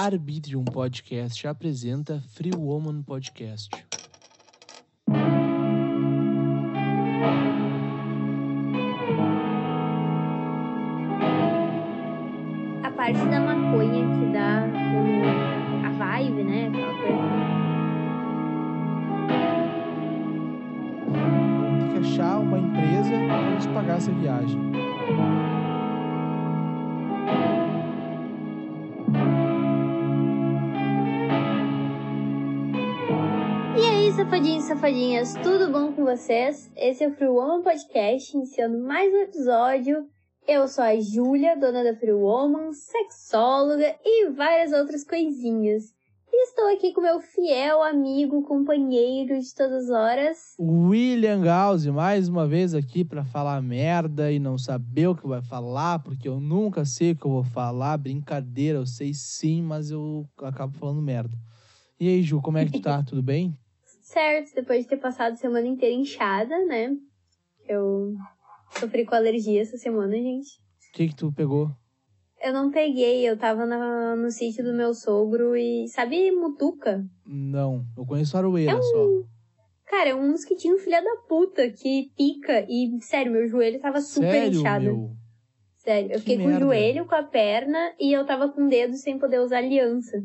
Arbitrium 0.00 0.64
Podcast 0.64 1.44
apresenta 1.44 2.22
Free 2.32 2.54
Woman 2.54 3.02
Podcast. 3.02 3.87
Tudo 35.42 35.72
bom 35.72 35.92
com 35.92 36.04
vocês? 36.04 36.70
Esse 36.76 37.02
é 37.02 37.08
o 37.08 37.12
Free 37.12 37.26
Woman 37.26 37.60
Podcast, 37.60 38.36
iniciando 38.36 38.78
mais 38.78 39.12
um 39.12 39.16
episódio. 39.16 40.06
Eu 40.46 40.68
sou 40.68 40.84
a 40.84 40.94
Júlia, 41.00 41.56
dona 41.56 41.82
da 41.82 41.96
Free 41.96 42.12
Woman, 42.12 42.72
sexóloga 42.72 43.96
e 44.04 44.30
várias 44.30 44.72
outras 44.72 45.02
coisinhas. 45.02 45.92
E 46.32 46.44
estou 46.44 46.72
aqui 46.72 46.92
com 46.92 47.00
meu 47.00 47.18
fiel 47.18 47.82
amigo, 47.82 48.44
companheiro 48.44 49.40
de 49.40 49.54
todas 49.56 49.86
as 49.86 49.90
horas. 49.90 50.36
William 50.60 51.40
Gause, 51.40 51.90
mais 51.90 52.28
uma 52.28 52.46
vez 52.46 52.72
aqui 52.72 53.04
para 53.04 53.24
falar 53.24 53.60
merda 53.60 54.30
e 54.30 54.38
não 54.38 54.56
saber 54.56 55.08
o 55.08 55.16
que 55.16 55.26
vai 55.26 55.42
falar, 55.42 55.98
porque 55.98 56.28
eu 56.28 56.38
nunca 56.38 56.84
sei 56.84 57.10
o 57.10 57.16
que 57.16 57.26
eu 57.26 57.32
vou 57.32 57.44
falar. 57.44 57.98
Brincadeira, 57.98 58.78
eu 58.78 58.86
sei 58.86 59.12
sim, 59.12 59.62
mas 59.62 59.90
eu 59.90 60.24
acabo 60.44 60.78
falando 60.78 61.02
merda. 61.02 61.36
E 61.98 62.08
aí, 62.08 62.22
Ju, 62.22 62.40
como 62.40 62.58
é 62.58 62.64
que 62.64 62.70
tu 62.70 62.80
tá? 62.80 63.02
Tudo 63.02 63.20
bem? 63.20 63.58
Certo, 64.12 64.54
depois 64.54 64.84
de 64.84 64.88
ter 64.88 64.96
passado 64.96 65.34
a 65.34 65.36
semana 65.36 65.66
inteira 65.66 65.94
inchada, 65.94 66.64
né? 66.64 66.96
Eu 67.68 68.14
sofri 68.80 69.04
com 69.04 69.14
alergia 69.14 69.60
essa 69.60 69.76
semana, 69.76 70.14
gente. 70.14 70.48
O 70.88 70.92
que 70.94 71.08
que 71.08 71.14
tu 71.14 71.30
pegou? 71.30 71.70
Eu 72.42 72.54
não 72.54 72.70
peguei, 72.70 73.28
eu 73.28 73.36
tava 73.36 73.66
na- 73.66 74.16
no 74.16 74.30
sítio 74.30 74.64
do 74.64 74.72
meu 74.72 74.94
sogro 74.94 75.54
e. 75.54 75.86
Sabe 75.88 76.30
mutuca? 76.30 77.04
Não, 77.26 77.84
eu 77.98 78.06
conheço 78.06 78.34
aroeira 78.38 78.72
É 78.72 78.76
um- 78.76 78.82
só. 78.82 79.06
Cara, 79.84 80.08
é 80.08 80.14
um 80.14 80.30
mosquitinho 80.30 80.78
filha 80.78 81.02
da 81.02 81.16
puta 81.28 81.68
que 81.70 82.10
pica 82.16 82.64
e, 82.66 82.98
sério, 83.02 83.30
meu 83.30 83.46
joelho 83.46 83.78
tava 83.78 84.00
super 84.00 84.30
Sério, 84.30 84.60
inchado. 84.60 84.84
meu? 84.84 85.10
Sério, 85.76 86.08
eu 86.12 86.14
Que 86.14 86.20
fiquei 86.20 86.38
com 86.38 86.44
merda. 86.44 86.64
o 86.64 86.68
joelho, 86.68 87.06
com 87.06 87.14
a 87.14 87.22
perna 87.22 87.94
e 88.00 88.10
eu 88.10 88.24
tava 88.24 88.48
com 88.48 88.64
o 88.64 88.68
dedo 88.70 88.96
sem 88.96 89.18
poder 89.18 89.40
usar 89.40 89.58
aliança. 89.58 90.22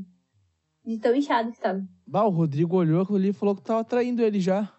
De 0.86 0.98
tão 1.00 1.14
inchado 1.14 1.52
que 1.52 1.60
tava. 1.60 1.82
Bah, 2.14 2.26
o 2.26 2.30
Rodrigo 2.30 2.78
olhou 2.78 3.02
aquilo 3.02 3.18
ali 3.18 3.30
e 3.30 3.34
falou 3.34 3.56
que 3.56 3.64
tava 3.64 3.84
traindo 3.84 4.22
ele 4.22 4.40
já. 4.40 4.72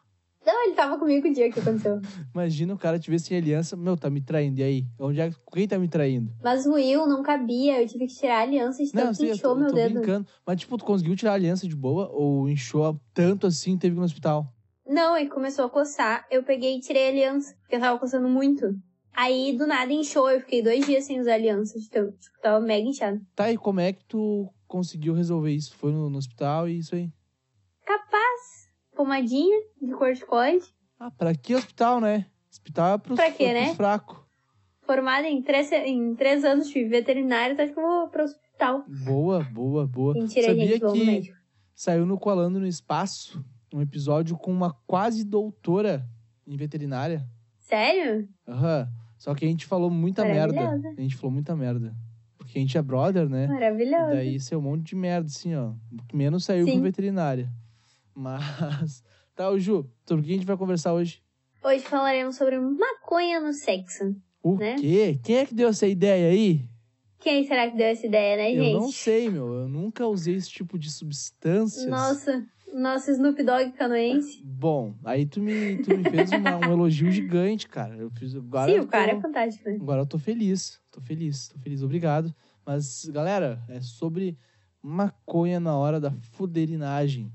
Não, 0.47 0.67
ele 0.67 0.77
tava 0.77 0.97
comigo 0.97 1.27
o 1.27 1.33
dia 1.33 1.51
que 1.51 1.59
aconteceu. 1.59 2.01
Imagina 2.33 2.73
o 2.73 2.79
cara 2.79 2.97
te 2.97 3.11
ver 3.11 3.19
sem 3.19 3.37
aliança. 3.37 3.77
Meu, 3.77 3.97
tá 3.97 4.09
me 4.09 4.21
traindo. 4.21 4.61
E 4.61 4.63
aí? 4.63 4.87
Onde 5.01 5.21
é... 5.21 5.33
Quem 5.53 5.67
tá 5.67 5.77
me 5.77 5.89
traindo? 5.89 6.31
Mas 6.41 6.65
o 6.65 6.75
Will 6.75 7.09
não 7.09 7.25
cabia, 7.25 7.83
eu 7.83 7.89
tive 7.89 8.07
que 8.07 8.15
tirar 8.15 8.39
a 8.39 8.43
aliança 8.43 8.85
de 8.85 8.93
tanto 8.93 9.19
que 9.19 9.33
inchou 9.33 9.51
tô, 9.51 9.57
eu 9.57 9.57
meu 9.57 9.69
tô 9.71 9.75
dedo. 9.75 9.95
brincando. 9.95 10.29
Mas, 10.47 10.61
tipo, 10.61 10.79
tu 10.79 10.85
conseguiu 10.85 11.17
tirar 11.17 11.33
a 11.33 11.35
aliança 11.35 11.67
de 11.67 11.75
boa? 11.75 12.09
Ou 12.13 12.49
inchou 12.49 13.01
tanto 13.13 13.49
assim 13.49 13.77
teve 13.77 13.95
que 13.95 13.99
ir 13.99 13.99
no 13.99 14.05
hospital? 14.05 14.47
Não, 14.87 15.15
aí 15.15 15.29
começou 15.29 15.65
a 15.65 15.69
coçar. 15.69 16.25
Eu 16.31 16.45
peguei 16.45 16.77
e 16.77 16.81
tirei 16.81 17.07
a 17.07 17.09
aliança, 17.09 17.53
porque 17.63 17.75
eu 17.75 17.81
tava 17.81 17.99
coçando 17.99 18.29
muito. 18.29 18.77
Aí, 19.13 19.59
do 19.59 19.67
nada, 19.67 19.93
inchou. 19.93 20.31
Eu 20.31 20.39
fiquei 20.39 20.63
dois 20.63 20.87
dias 20.87 21.03
sem 21.03 21.21
usar 21.21 21.35
aliança. 21.35 21.77
Então, 21.77 22.13
tipo, 22.13 22.41
tava 22.41 22.65
mega 22.65 22.87
inchado. 22.87 23.21
Tá, 23.35 23.51
e 23.51 23.57
como 23.57 23.81
é 23.81 23.93
que 23.93 24.05
tu 24.05 24.49
conseguiu 24.69 25.15
resolver 25.15 25.51
isso? 25.51 25.75
Foi 25.75 25.91
no, 25.91 26.09
no 26.09 26.19
hospital 26.19 26.69
e 26.69 26.79
isso 26.79 26.95
aí? 26.95 27.11
Capaz. 27.85 28.71
Pomadinha 28.95 29.61
de 29.81 29.93
corticoide. 29.93 30.65
Ah, 30.99 31.11
pra 31.11 31.35
que 31.35 31.55
hospital, 31.55 32.01
né? 32.01 32.27
Hospital 32.51 32.95
é 32.95 32.99
pros, 32.99 33.17
Pra 33.17 33.31
quê, 33.31 33.45
é 33.45 33.53
né? 33.55 33.75
fracos. 33.75 34.19
Formada 34.83 35.27
em 35.27 35.43
três, 35.43 35.73
em 35.73 36.15
três 36.15 36.45
anos 36.45 36.69
de 36.69 36.85
veterinário, 36.85 37.57
tá 37.57 37.65
acho 37.65 37.73
que 37.73 37.79
eu 37.81 37.83
vou 37.85 38.09
pro 38.09 38.23
hospital. 38.25 38.85
Boa, 39.05 39.43
boa, 39.43 39.87
boa. 39.87 40.15
Mentira, 40.15 40.49
Sabia 40.49 40.67
gente, 40.67 40.81
que 40.93 41.05
médico. 41.07 41.37
saiu 41.75 42.07
no 42.07 42.19
Colando 42.19 42.61
no 42.61 42.67
Espaço 42.67 43.45
um 43.73 43.81
episódio 43.81 44.37
com 44.37 44.53
uma 44.53 44.73
quase 44.87 45.25
doutora 45.25 46.07
em 46.47 46.57
veterinária. 46.57 47.27
Sério? 47.59 48.29
Aham. 48.47 48.89
Só 49.19 49.35
que 49.35 49.45
a 49.45 49.49
gente 49.49 49.65
falou 49.67 49.91
muita 49.91 50.23
merda. 50.23 50.61
A 50.97 51.01
gente 51.01 51.17
falou 51.17 51.33
muita 51.33 51.57
merda. 51.57 51.95
Porque 52.37 52.59
a 52.59 52.61
gente 52.61 52.77
é 52.77 52.83
brother, 52.83 53.27
né? 53.29 53.47
E 53.47 53.49
Maravilhoso. 53.49 54.07
daí 54.11 54.39
saiu 54.39 54.59
um 54.59 54.63
monte 54.63 54.85
de 54.85 54.95
merda, 54.97 55.27
assim, 55.27 55.55
ó. 55.57 55.73
Menos 56.13 56.45
saiu 56.45 56.67
Sim. 56.67 56.75
com 56.77 56.83
veterinária. 56.83 57.51
Mas. 58.15 59.03
Tá, 59.35 59.51
ô 59.51 59.59
Ju, 59.59 59.85
sobre 60.07 60.23
o 60.23 60.27
que 60.27 60.31
a 60.33 60.37
gente 60.37 60.47
vai 60.47 60.57
conversar 60.57 60.93
hoje? 60.95 61.21
Hoje 61.65 61.83
falaremos 61.83 62.37
sobre 62.37 62.57
maconha 62.57 63.41
no 63.41 63.53
sexo. 63.53 64.15
O 64.41 64.55
Né? 64.57 64.77
quê? 64.77 65.19
Quem 65.25 65.39
é 65.39 65.45
que 65.47 65.53
deu 65.53 65.69
essa 65.71 65.89
ideia 65.89 66.29
aí? 66.31 66.65
Quem 67.19 67.45
será 67.45 67.69
que 67.69 67.77
deu 67.77 67.87
essa 67.89 68.07
ideia, 68.07 68.37
né, 68.37 68.51
gente? 68.55 68.73
Eu 68.75 68.81
não 68.81 68.93
sei, 68.93 69.29
meu. 69.29 69.53
Eu 69.55 69.69
nunca 69.69 70.07
usei 70.07 70.37
esse 70.37 70.49
tipo 70.51 70.79
de 70.79 70.89
substâncias. 70.89 71.87
Nossa, 71.87 72.47
nosso 72.73 73.11
Snoop 73.11 73.43
Dogg 73.43 73.73
canoense. 73.73 74.41
Bom, 74.45 74.95
aí 75.05 75.27
tu 75.27 75.41
me, 75.41 75.79
tu 75.79 75.91
me 75.91 76.05
fez 76.05 76.31
uma- 76.33 76.57
um 76.59 76.71
elogio 76.71 77.11
gigante, 77.11 77.67
cara. 77.69 77.97
Eu 77.97 78.11
fiz, 78.11 78.37
agora 78.37 78.71
Sim, 78.71 78.77
eu 78.79 78.85
o 78.85 78.87
cara 78.87 79.11
tô- 79.15 79.19
é 79.19 79.21
fantástico, 79.21 79.69
né? 79.69 79.79
Agora 79.81 80.03
eu 80.03 80.07
tô 80.07 80.17
feliz. 80.19 80.81
Tô 80.93 81.01
feliz, 81.01 81.49
tô 81.49 81.59
feliz. 81.59 81.83
Obrigado. 81.83 82.33
Mas, 82.65 83.05
galera, 83.07 83.61
é 83.69 83.81
sobre 83.81 84.39
maconha 84.81 85.59
na 85.59 85.77
hora 85.77 85.99
da 85.99 86.13
fuderinagem. 86.13 87.33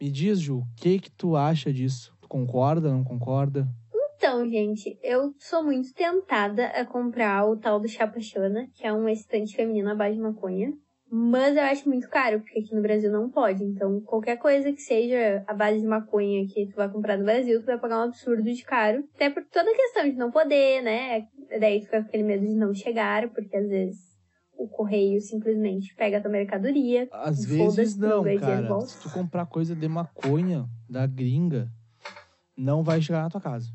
Me 0.00 0.10
diz, 0.10 0.40
Ju, 0.40 0.60
o 0.60 0.66
que 0.76 0.98
que 0.98 1.10
tu 1.10 1.36
acha 1.36 1.70
disso? 1.70 2.16
Tu 2.22 2.26
concorda, 2.26 2.90
não 2.90 3.04
concorda? 3.04 3.68
Então, 4.16 4.48
gente, 4.48 4.98
eu 5.02 5.34
sou 5.38 5.62
muito 5.62 5.92
tentada 5.92 6.68
a 6.68 6.86
comprar 6.86 7.44
o 7.46 7.58
tal 7.58 7.78
do 7.78 7.86
Chapachana, 7.86 8.66
que 8.74 8.86
é 8.86 8.92
um 8.92 9.06
excitante 9.06 9.54
feminino 9.54 9.90
à 9.90 9.94
base 9.94 10.16
de 10.16 10.22
maconha. 10.22 10.72
Mas 11.12 11.54
eu 11.54 11.62
acho 11.64 11.86
muito 11.86 12.08
caro, 12.08 12.40
porque 12.40 12.60
aqui 12.60 12.74
no 12.74 12.80
Brasil 12.80 13.12
não 13.12 13.28
pode. 13.28 13.62
Então, 13.62 14.00
qualquer 14.00 14.38
coisa 14.38 14.72
que 14.72 14.80
seja 14.80 15.44
a 15.46 15.52
base 15.52 15.80
de 15.80 15.86
maconha 15.86 16.46
que 16.46 16.68
tu 16.68 16.76
vai 16.76 16.88
comprar 16.88 17.18
no 17.18 17.24
Brasil, 17.24 17.60
tu 17.60 17.66
vai 17.66 17.78
pagar 17.78 17.98
um 17.98 18.04
absurdo 18.04 18.42
de 18.42 18.64
caro. 18.64 19.04
Até 19.14 19.28
por 19.28 19.44
toda 19.52 19.70
a 19.70 19.76
questão 19.76 20.04
de 20.04 20.16
não 20.16 20.30
poder, 20.30 20.82
né? 20.82 21.26
Daí 21.58 21.82
fica 21.82 21.98
aquele 21.98 22.22
medo 22.22 22.46
de 22.46 22.54
não 22.54 22.72
chegar, 22.72 23.28
porque 23.30 23.54
às 23.54 23.68
vezes 23.68 24.09
o 24.60 24.68
correio 24.68 25.18
simplesmente 25.22 25.94
pega 25.94 26.18
a 26.18 26.20
tua 26.20 26.30
mercadoria. 26.30 27.08
Às 27.10 27.42
vezes 27.46 27.96
não 27.96 28.22
de 28.22 28.38
cara. 28.38 28.68
volta. 28.68 28.86
Se 28.88 29.00
tu 29.00 29.10
comprar 29.10 29.46
coisa 29.46 29.74
de 29.74 29.88
maconha 29.88 30.68
da 30.88 31.06
gringa, 31.06 31.72
não 32.54 32.82
vai 32.82 33.00
chegar 33.00 33.22
na 33.22 33.30
tua 33.30 33.40
casa. 33.40 33.70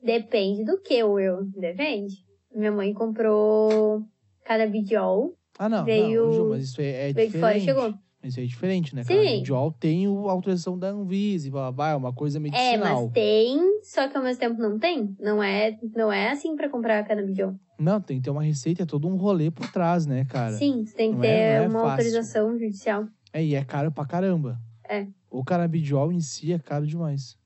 Depende 0.00 0.64
do 0.64 0.80
que, 0.80 1.02
Will. 1.02 1.44
Depende. 1.56 2.24
Minha 2.54 2.70
mãe 2.70 2.92
comprou 2.94 4.04
canabidiol. 4.44 5.36
Ah, 5.58 5.68
não, 5.68 5.84
Veio- 5.84 6.24
não, 6.26 6.32
Ju, 6.32 6.48
mas 6.50 6.64
isso 6.64 6.80
é, 6.80 7.10
é 7.10 7.12
Veio 7.12 7.30
de 7.30 7.38
fora 7.38 7.56
e 7.56 7.60
diferente. 7.60 7.64
chegou. 7.64 7.98
Isso 8.22 8.38
é 8.38 8.44
diferente, 8.44 8.94
né? 8.94 9.02
Sim. 9.02 9.14
Canabidiol 9.16 9.72
tem 9.72 10.06
o- 10.06 10.28
a 10.28 10.32
autorização 10.32 10.78
da 10.78 10.88
Anvisa, 10.90 11.48
e 11.48 11.50
blá, 11.50 11.62
blá, 11.62 11.72
blá, 11.72 11.90
é 11.90 11.96
uma 11.96 12.12
coisa 12.12 12.38
É, 12.38 12.40
medicinal. 12.40 13.02
mas 13.04 13.12
tem, 13.12 13.80
só 13.82 14.06
que 14.08 14.16
ao 14.16 14.22
mesmo 14.22 14.38
tempo 14.40 14.60
não 14.62 14.78
tem. 14.78 15.16
Não 15.18 15.42
é, 15.42 15.76
não 15.96 16.12
é 16.12 16.30
assim 16.30 16.54
pra 16.54 16.68
comprar 16.68 17.02
canabidiol. 17.04 17.54
Não, 17.78 18.00
tem 18.00 18.18
que 18.18 18.22
ter 18.24 18.30
uma 18.30 18.44
receita, 18.44 18.84
é 18.84 18.86
todo 18.86 19.08
um 19.08 19.16
rolê 19.16 19.50
por 19.50 19.70
trás, 19.72 20.06
né, 20.06 20.24
cara? 20.24 20.52
Sim, 20.52 20.84
você 20.86 20.94
tem 20.96 21.08
que 21.10 21.14
não 21.16 21.22
ter 21.22 21.28
é- 21.28 21.54
é 21.56 21.60
uma 21.62 21.70
fácil. 21.80 21.90
autorização 21.90 22.52
judicial. 22.58 23.06
É, 23.32 23.42
e 23.44 23.54
é 23.56 23.64
caro 23.64 23.90
pra 23.90 24.06
caramba. 24.06 24.56
É. 24.88 25.06
O 25.28 25.42
canabidiol 25.42 26.12
em 26.12 26.20
si 26.20 26.52
é 26.52 26.58
caro 26.60 26.86
demais. 26.86 27.36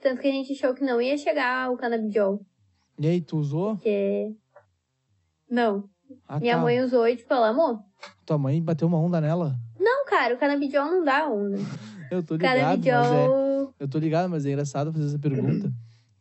Tanto 0.00 0.22
que 0.22 0.28
a 0.28 0.32
gente 0.32 0.52
achou 0.52 0.72
que 0.74 0.84
não 0.84 1.02
ia 1.02 1.18
chegar 1.18 1.70
o 1.70 1.76
canabidiol. 1.76 2.40
E 2.98 3.06
aí, 3.06 3.20
tu 3.20 3.36
usou? 3.36 3.74
Porque. 3.76 4.32
Não. 5.50 5.84
Ah, 6.26 6.38
Minha 6.40 6.56
tá. 6.56 6.62
mãe 6.62 6.80
usou 6.80 7.06
e, 7.06 7.16
tipo, 7.16 7.32
ela 7.34 7.48
amou. 7.48 7.80
Tua 8.24 8.38
mãe 8.38 8.62
bateu 8.62 8.86
uma 8.88 8.98
onda 8.98 9.20
nela? 9.20 9.56
Não, 9.90 10.04
cara, 10.04 10.34
o 10.34 10.38
canabidiol 10.38 10.84
não 10.84 11.02
dá 11.02 11.26
onda. 11.26 11.56
Eu 12.10 12.22
tô 12.22 12.34
ligado, 12.36 12.58
mas 12.58 12.86
é... 12.86 12.90
canabidiol. 12.90 13.74
Eu 13.80 13.88
tô 13.88 13.98
ligado, 13.98 14.28
mas 14.28 14.44
é 14.44 14.50
engraçado 14.50 14.92
fazer 14.92 15.06
essa 15.06 15.18
pergunta. 15.18 15.72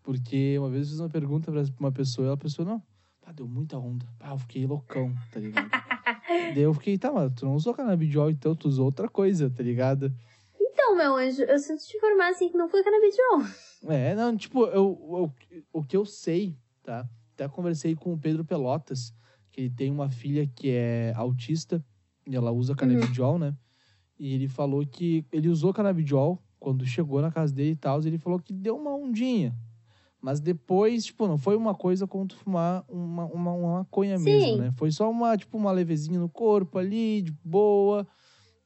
Porque 0.03 0.57
uma 0.57 0.69
vez 0.69 0.83
eu 0.85 0.91
fiz 0.91 0.99
uma 1.01 1.09
pergunta 1.09 1.51
pra 1.51 1.63
uma 1.79 1.91
pessoa 1.91 2.29
e 2.29 2.31
a 2.31 2.37
pessoa, 2.37 2.65
não, 2.65 2.81
pá, 3.19 3.33
deu 3.33 3.45
muita 3.45 3.77
onda. 3.77 4.05
Eu 4.25 4.37
fiquei 4.37 4.65
loucão, 4.65 5.13
tá 5.33 5.39
ligado? 5.41 5.69
Daí 6.55 6.61
eu 6.63 6.73
fiquei, 6.73 6.97
tá, 6.97 7.11
mas 7.11 7.33
tu 7.33 7.45
não 7.45 7.55
usou 7.55 7.73
canabidiol, 7.73 8.29
então 8.29 8.55
tu 8.55 8.69
usou 8.69 8.85
outra 8.85 9.09
coisa, 9.09 9.49
tá 9.49 9.61
ligado? 9.61 10.13
Então, 10.59 10.95
meu 10.95 11.17
anjo, 11.17 11.41
eu 11.43 11.59
sinto 11.59 11.83
te 11.83 11.97
informar 11.97 12.29
assim 12.29 12.47
que 12.49 12.57
não 12.57 12.69
foi 12.69 12.81
canabidiol. 12.83 13.43
É, 13.89 14.15
não, 14.15 14.35
tipo, 14.37 14.65
eu, 14.67 15.33
eu- 15.51 15.61
o 15.73 15.83
que 15.83 15.97
eu 15.97 16.05
sei, 16.05 16.55
tá? 16.83 17.05
Até 17.33 17.47
conversei 17.49 17.95
com 17.95 18.13
o 18.13 18.17
Pedro 18.17 18.45
Pelotas, 18.45 19.13
que 19.51 19.61
ele 19.61 19.69
tem 19.69 19.91
uma 19.91 20.09
filha 20.09 20.47
que 20.47 20.69
é 20.71 21.13
autista, 21.17 21.83
e 22.27 22.35
ela 22.35 22.51
usa 22.51 22.75
canabidiol, 22.75 23.39
né? 23.39 23.55
E 24.19 24.33
ele 24.33 24.47
falou 24.47 24.85
que 24.85 25.25
ele 25.31 25.47
usou 25.47 25.73
canabidiol 25.73 26.41
quando 26.59 26.85
chegou 26.85 27.21
na 27.21 27.31
casa 27.31 27.53
dele 27.53 27.71
e 27.71 27.75
tal, 27.75 27.99
ele 28.01 28.17
falou 28.17 28.39
que 28.39 28.51
deu 28.51 28.75
uma 28.75 28.93
ondinha. 28.95 29.55
Mas 30.19 30.39
depois, 30.39 31.05
tipo, 31.05 31.27
não 31.27 31.37
foi 31.37 31.55
uma 31.55 31.75
coisa 31.75 32.07
como 32.07 32.27
tu 32.27 32.35
fumar 32.35 32.83
uma, 32.89 33.25
uma, 33.25 33.51
uma 33.51 33.71
maconha 33.79 34.17
Sim. 34.17 34.25
mesmo, 34.25 34.57
né? 34.57 34.71
Foi 34.75 34.91
só 34.91 35.09
uma, 35.09 35.37
tipo, 35.37 35.55
uma 35.57 35.71
levezinha 35.71 36.19
no 36.19 36.27
corpo 36.27 36.79
ali, 36.79 37.21
de 37.21 37.31
boa. 37.43 38.05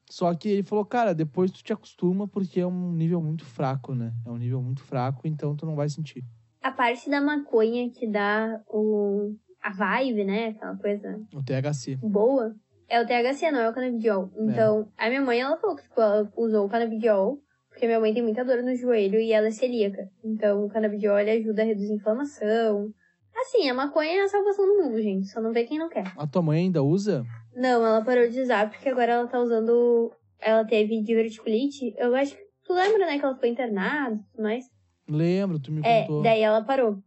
Só 0.09 0.33
que 0.33 0.49
ele 0.49 0.63
falou, 0.63 0.85
cara, 0.85 1.13
depois 1.13 1.51
tu 1.51 1.61
te 1.61 1.71
acostuma 1.73 2.27
porque 2.27 2.61
é 2.61 2.67
um 2.67 2.93
nível 2.93 3.21
muito 3.21 3.45
fraco, 3.45 3.93
né? 3.93 4.13
É 4.25 4.31
um 4.31 4.37
nível 4.37 4.61
muito 4.61 4.81
fraco, 4.81 5.27
então 5.27 5.55
tu 5.55 5.65
não 5.65 5.75
vai 5.75 5.89
sentir. 5.89 6.23
A 6.61 6.71
parte 6.71 7.09
da 7.09 7.19
maconha 7.19 7.89
que 7.89 8.07
dá 8.07 8.61
o, 8.67 9.35
a 9.61 9.71
vibe, 9.71 10.23
né? 10.23 10.47
Aquela 10.47 10.77
coisa 10.77 11.21
O 11.33 11.43
THC. 11.43 11.97
boa, 11.97 12.55
é 12.91 13.01
o 13.01 13.05
THC, 13.07 13.51
não 13.51 13.61
é 13.61 13.69
o 13.69 13.73
canabidiol. 13.73 14.29
Então, 14.37 14.87
a 14.97 15.07
minha 15.09 15.21
mãe, 15.21 15.39
ela 15.39 15.57
falou 15.57 15.75
que 15.75 15.83
tipo, 15.83 15.99
ela 16.01 16.29
usou 16.35 16.65
o 16.65 16.69
canabidiol, 16.69 17.39
porque 17.69 17.85
minha 17.87 17.99
mãe 17.99 18.13
tem 18.13 18.21
muita 18.21 18.43
dor 18.43 18.61
no 18.61 18.75
joelho 18.75 19.19
e 19.19 19.31
ela 19.31 19.47
é 19.47 19.51
celíaca. 19.51 20.09
Então, 20.23 20.65
o 20.65 20.69
canabidiol, 20.69 21.17
ele 21.19 21.31
ajuda 21.31 21.61
a 21.61 21.65
reduzir 21.65 21.93
inflamação. 21.93 22.89
Assim, 23.33 23.69
a 23.69 23.73
maconha 23.73 24.11
é 24.11 24.23
a 24.23 24.27
salvação 24.27 24.65
do 24.65 24.83
mundo, 24.83 25.01
gente. 25.01 25.27
Só 25.29 25.39
não 25.41 25.53
vê 25.53 25.63
quem 25.63 25.79
não 25.79 25.87
quer. 25.89 26.03
A 26.17 26.27
tua 26.27 26.41
mãe 26.41 26.59
ainda 26.63 26.83
usa? 26.83 27.23
Não, 27.55 27.85
ela 27.85 28.03
parou 28.03 28.27
de 28.29 28.41
usar 28.41 28.69
porque 28.69 28.89
agora 28.89 29.13
ela 29.13 29.27
tá 29.27 29.39
usando... 29.39 30.11
Ela 30.39 30.65
teve 30.65 31.01
diverticulite. 31.01 31.93
Eu 31.97 32.13
acho 32.15 32.35
que... 32.35 32.41
Tu 32.65 32.73
lembra, 32.73 33.05
né, 33.05 33.17
que 33.17 33.23
ela 33.25 33.35
foi 33.37 33.49
internada 33.49 34.15
e 34.15 34.31
tudo 34.31 34.43
mais? 34.43 34.65
Lembro, 35.07 35.59
tu 35.59 35.71
me 35.71 35.81
É, 35.83 36.01
contou. 36.01 36.21
daí 36.23 36.41
ela 36.41 36.61
parou. 36.63 36.97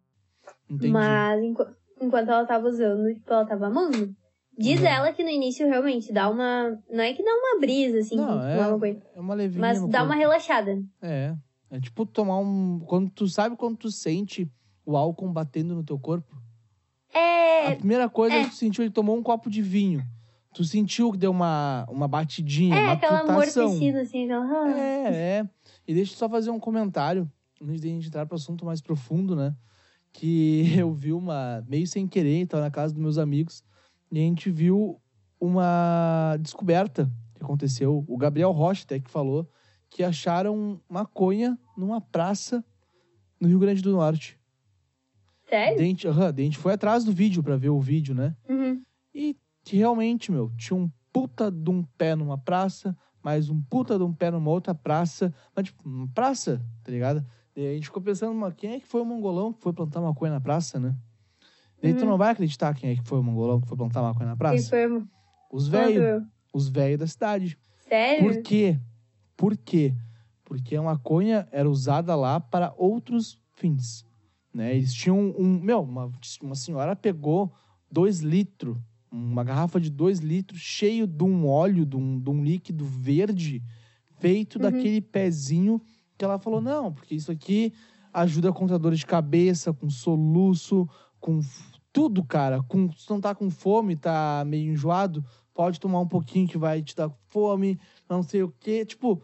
Entendi. 0.68 0.90
Mas 0.92 1.42
enqu- 1.42 1.66
enquanto 2.00 2.28
ela 2.30 2.44
tava 2.46 2.66
usando, 2.68 3.12
tipo, 3.14 3.32
ela 3.32 3.46
tava 3.46 3.66
amando. 3.66 4.14
Diz 4.56 4.80
Uhum. 4.80 4.86
ela 4.86 5.12
que 5.12 5.22
no 5.24 5.30
início 5.30 5.66
realmente 5.66 6.12
dá 6.12 6.28
uma. 6.30 6.78
Não 6.90 7.02
é 7.02 7.12
que 7.12 7.22
dá 7.24 7.30
uma 7.30 7.60
brisa, 7.60 7.98
assim, 7.98 8.16
Não, 8.16 8.40
é, 8.42 8.54
fumar 8.56 8.70
maconha, 8.72 9.02
é 9.14 9.20
uma 9.20 9.34
levinha 9.34 9.60
mas 9.60 9.80
dá 9.88 9.98
corpo. 9.98 10.04
uma 10.04 10.14
relaxada. 10.14 10.82
É. 11.02 11.34
É 11.70 11.80
tipo 11.80 12.06
tomar 12.06 12.38
um. 12.38 12.80
Quando 12.86 13.10
tu 13.10 13.26
sabe 13.26 13.56
quando 13.56 13.76
tu 13.76 13.90
sente 13.90 14.48
o 14.86 14.96
álcool 14.96 15.32
batendo 15.32 15.74
no 15.74 15.82
teu 15.82 15.98
corpo? 15.98 16.36
A 17.12 17.18
É. 17.18 17.74
primeira 17.76 18.08
coisa 18.08 18.34
é. 18.36 18.40
é. 18.40 18.44
que 18.44 18.50
tu 18.50 18.56
sentiu, 18.56 18.84
ele 18.84 18.90
tomou 18.92 19.16
um 19.16 19.22
copo 19.22 19.48
de 19.50 19.60
vinho. 19.62 20.02
Tu 20.54 20.62
sentiu 20.64 21.10
que 21.10 21.18
deu 21.18 21.32
uma, 21.32 21.84
uma 21.90 22.06
batidinha, 22.06 22.76
É 22.76 22.82
uma 22.82 22.92
aquela 22.92 23.20
tutação. 23.22 23.64
amortecida, 23.64 24.02
assim, 24.02 24.24
aquela. 24.30 24.44
ah. 24.66 24.78
É, 24.78 25.14
é. 25.40 25.48
E 25.86 25.94
deixa 25.94 26.12
eu 26.12 26.16
só 26.16 26.28
fazer 26.28 26.50
um 26.50 26.60
comentário, 26.60 27.28
antes 27.60 27.80
de 27.80 27.88
a 27.88 27.90
gente 27.90 28.06
entrar 28.06 28.24
pro 28.26 28.36
assunto 28.36 28.64
mais 28.64 28.80
profundo, 28.80 29.34
né? 29.34 29.52
Que 30.12 30.62
eu 30.78 30.92
vi 30.92 31.12
uma, 31.12 31.64
meio 31.68 31.86
sem 31.88 32.06
querer, 32.06 32.46
tava 32.46 32.62
na 32.62 32.70
casa 32.70 32.92
dos 32.94 33.02
meus 33.02 33.18
amigos, 33.18 33.64
e 34.18 34.22
a 34.22 34.26
gente 34.26 34.50
viu 34.50 35.00
uma 35.40 36.36
descoberta 36.40 37.10
que 37.34 37.42
aconteceu. 37.42 38.04
O 38.06 38.16
Gabriel 38.16 38.52
Rocha 38.52 38.84
até 38.84 38.98
que 38.98 39.10
falou 39.10 39.48
que 39.90 40.02
acharam 40.02 40.80
maconha 40.88 41.58
numa 41.76 42.00
praça 42.00 42.64
no 43.40 43.46
Rio 43.48 43.58
Grande 43.58 43.82
do 43.82 43.92
Norte. 43.92 44.38
Sério? 45.48 45.76
Daí 45.76 45.86
a 45.86 46.42
gente 46.44 46.58
foi 46.58 46.72
atrás 46.72 47.04
do 47.04 47.12
vídeo 47.12 47.42
pra 47.42 47.56
ver 47.56 47.68
o 47.68 47.80
vídeo, 47.80 48.14
né? 48.14 48.34
Uhum. 48.48 48.82
E 49.14 49.36
que 49.62 49.76
realmente, 49.76 50.32
meu, 50.32 50.50
tinha 50.56 50.76
um 50.76 50.90
puta 51.12 51.50
de 51.50 51.70
um 51.70 51.82
pé 51.96 52.16
numa 52.16 52.36
praça, 52.36 52.96
mais 53.22 53.48
um 53.48 53.60
puta 53.60 53.96
de 53.96 54.04
um 54.04 54.12
pé 54.12 54.30
numa 54.30 54.50
outra 54.50 54.74
praça. 54.74 55.32
Mas, 55.54 55.66
tipo, 55.66 55.88
uma 55.88 56.08
praça, 56.08 56.60
tá 56.82 56.90
ligado? 56.90 57.24
E 57.54 57.66
a 57.66 57.72
gente 57.74 57.84
ficou 57.84 58.02
pensando, 58.02 58.34
mas 58.34 58.52
quem 58.54 58.72
é 58.72 58.80
que 58.80 58.86
foi 58.86 59.00
o 59.00 59.04
mongolão 59.04 59.52
que 59.52 59.62
foi 59.62 59.72
plantar 59.72 60.00
maconha 60.00 60.32
na 60.32 60.40
praça, 60.40 60.80
né? 60.80 60.96
Daí 61.82 61.94
tu 61.94 62.02
Uhum. 62.04 62.10
não 62.10 62.18
vai 62.18 62.30
acreditar 62.32 62.72
quem 62.74 62.90
é 62.90 62.96
que 62.96 63.02
foi 63.04 63.18
o 63.18 63.22
mongolão 63.22 63.60
que 63.60 63.68
foi 63.68 63.76
plantar 63.76 64.02
maconha 64.02 64.26
na 64.30 64.32
Quem 64.32 64.38
praça? 64.38 64.68
foi? 64.70 64.88
Quando 64.88 65.08
Os 65.52 65.68
velhos, 65.68 66.22
os 66.52 66.68
velhos 66.68 66.98
da 66.98 67.06
cidade. 67.06 67.58
Sério? 67.88 68.24
Por 68.24 68.42
quê? 68.42 68.80
Por 69.36 69.56
quê? 69.56 69.94
Porque 70.44 70.76
a 70.76 70.82
maconha 70.82 71.46
era 71.52 71.68
usada 71.68 72.14
lá 72.14 72.40
para 72.40 72.72
outros 72.76 73.38
fins. 73.54 74.04
Né? 74.52 74.76
Eles 74.76 74.92
tinham 74.94 75.34
um. 75.38 75.60
Meu, 75.60 75.82
uma, 75.82 76.10
uma 76.42 76.54
senhora 76.54 76.94
pegou 76.96 77.52
dois 77.90 78.20
litros, 78.20 78.76
uma 79.10 79.42
garrafa 79.44 79.80
de 79.80 79.90
dois 79.90 80.20
litros, 80.20 80.60
cheio 80.60 81.06
de 81.06 81.24
um 81.24 81.46
óleo, 81.46 81.84
de 81.84 81.96
um, 81.96 82.18
de 82.20 82.30
um 82.30 82.42
líquido 82.42 82.84
verde, 82.84 83.62
feito 84.18 84.56
Uhum. 84.56 84.62
daquele 84.62 85.00
pezinho 85.00 85.80
que 86.16 86.24
ela 86.24 86.38
falou: 86.38 86.60
não, 86.60 86.92
porque 86.92 87.14
isso 87.14 87.30
aqui 87.32 87.72
ajuda 88.12 88.52
contra 88.52 88.78
dor 88.78 88.94
de 88.94 89.04
cabeça, 89.04 89.72
com 89.72 89.90
soluço, 89.90 90.88
com 91.24 91.40
tudo, 91.90 92.22
cara. 92.22 92.62
Com, 92.64 92.92
se 92.92 93.08
não 93.08 93.18
tá 93.18 93.34
com 93.34 93.50
fome, 93.50 93.96
tá 93.96 94.44
meio 94.46 94.70
enjoado, 94.70 95.24
pode 95.54 95.80
tomar 95.80 96.00
um 96.00 96.06
pouquinho 96.06 96.46
que 96.46 96.58
vai 96.58 96.82
te 96.82 96.94
dar 96.94 97.10
fome, 97.28 97.80
não 98.06 98.22
sei 98.22 98.42
o 98.42 98.54
quê. 98.60 98.84
Tipo, 98.84 99.22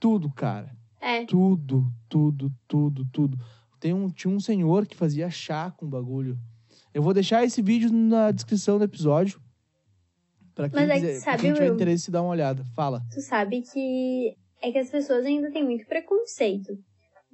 tudo, 0.00 0.28
cara. 0.32 0.76
É. 1.00 1.24
Tudo, 1.24 1.86
tudo, 2.08 2.52
tudo, 2.66 3.06
tudo. 3.12 3.38
Tem 3.78 3.94
um, 3.94 4.08
tinha 4.08 4.34
um 4.34 4.40
senhor 4.40 4.86
que 4.86 4.96
fazia 4.96 5.30
chá 5.30 5.70
com 5.70 5.88
bagulho. 5.88 6.36
Eu 6.92 7.00
vou 7.00 7.14
deixar 7.14 7.44
esse 7.44 7.62
vídeo 7.62 7.92
na 7.92 8.32
descrição 8.32 8.76
do 8.76 8.84
episódio. 8.84 9.40
Pra 10.52 10.68
quem, 10.68 10.80
Mas 10.80 10.90
é 10.90 10.94
que 10.94 11.00
quiser, 11.06 11.20
sabe, 11.20 11.42
quem 11.42 11.52
tiver 11.52 11.66
Will? 11.66 11.74
interesse, 11.74 12.10
dar 12.10 12.22
uma 12.22 12.30
olhada. 12.30 12.64
Fala. 12.74 13.02
Tu 13.12 13.20
sabe 13.20 13.62
que. 13.62 14.36
É 14.60 14.72
que 14.72 14.78
as 14.78 14.90
pessoas 14.90 15.24
ainda 15.24 15.52
têm 15.52 15.62
muito 15.62 15.86
preconceito. 15.86 16.76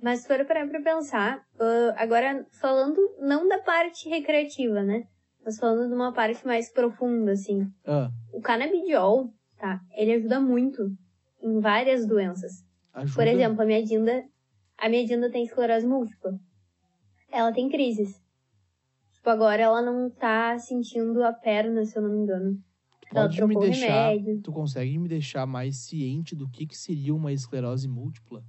Mas 0.02 0.20
se 0.20 0.26
for 0.26 0.44
parar 0.44 0.66
pra 0.69 0.81
pensar, 0.82 1.46
ah, 1.60 1.94
agora 1.96 2.44
falando 2.60 2.99
não 3.20 3.46
da 3.49 3.58
parte 3.62 4.08
recreativa, 4.08 4.82
né? 4.82 5.04
Mas 5.44 5.58
falando 5.58 5.88
de 5.88 5.94
uma 5.94 6.12
parte 6.12 6.44
mais 6.44 6.72
profunda, 6.72 7.32
assim. 7.32 7.70
Ah, 7.87 8.10
O 8.32 8.40
canabidiol, 8.40 9.32
tá? 9.56 9.81
Ele 9.93 10.14
ajuda 10.14 10.40
muito 10.40 10.90
em 11.40 11.60
várias 11.60 12.04
doenças. 12.06 12.64
ajuda. 12.93 13.14
Por 13.16 13.28
exemplo, 13.28 13.62
a 13.62 13.64
minha 13.64 13.82
Dinda, 13.84 14.25
a 14.76 14.88
minha 14.88 15.06
Dinda 15.06 15.31
tem 15.31 15.44
esclerose 15.44 15.87
múltipla. 15.87 16.32
Ela 17.31 17.52
tem 17.52 17.69
crises. 17.69 18.20
Tipo, 19.12 19.31
agora 19.31 19.62
ela 19.62 19.81
não 19.81 20.10
tá 20.10 20.58
sentindo 20.58 21.22
a 21.22 21.32
perna, 21.32 21.84
se 21.84 21.96
eu 21.96 22.02
não 22.02 22.10
me 22.10 22.19
engano. 22.22 22.58
Ela 23.14 23.28
Pode 23.28 23.46
me 23.46 23.56
deixar. 23.60 24.08
remédio. 24.08 24.40
Tu 24.43 24.52
consegue 24.52 24.99
me 24.99 25.08
deixar 25.08 25.46
mais 25.46 25.76
ciente 25.76 26.34
do 26.34 26.49
que, 26.49 26.66
que 26.66 26.76
seria 26.76 27.14
uma 27.14 27.32
esclerose 27.32 27.87
múltipla? 27.87 28.43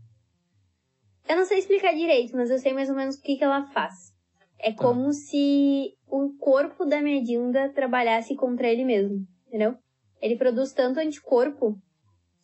Eu 1.27 1.35
não 1.37 1.45
sei 1.45 1.59
explicar 1.59 1.93
direito, 1.93 2.35
mas 2.35 2.49
eu 2.49 2.59
sei 2.59 2.73
mais 2.73 2.89
ou 2.89 2.95
menos 2.95 3.15
o 3.15 3.21
que, 3.21 3.37
que 3.37 3.43
ela 3.43 3.65
faz. 3.67 4.13
É 4.59 4.71
Tá. 4.71 4.83
como 4.83 5.11
se 5.13 5.93
o 6.07 6.33
corpo 6.39 6.85
da 6.85 7.01
minha 7.01 7.21
Dinda 7.23 7.69
trabalhasse 7.73 8.35
contra 8.35 8.67
ele 8.67 8.83
mesmo, 8.85 9.25
entendeu? 9.47 9.75
Ele 10.21 10.37
produz 10.37 10.71
tanto 10.73 10.99
anticorpo 10.99 11.77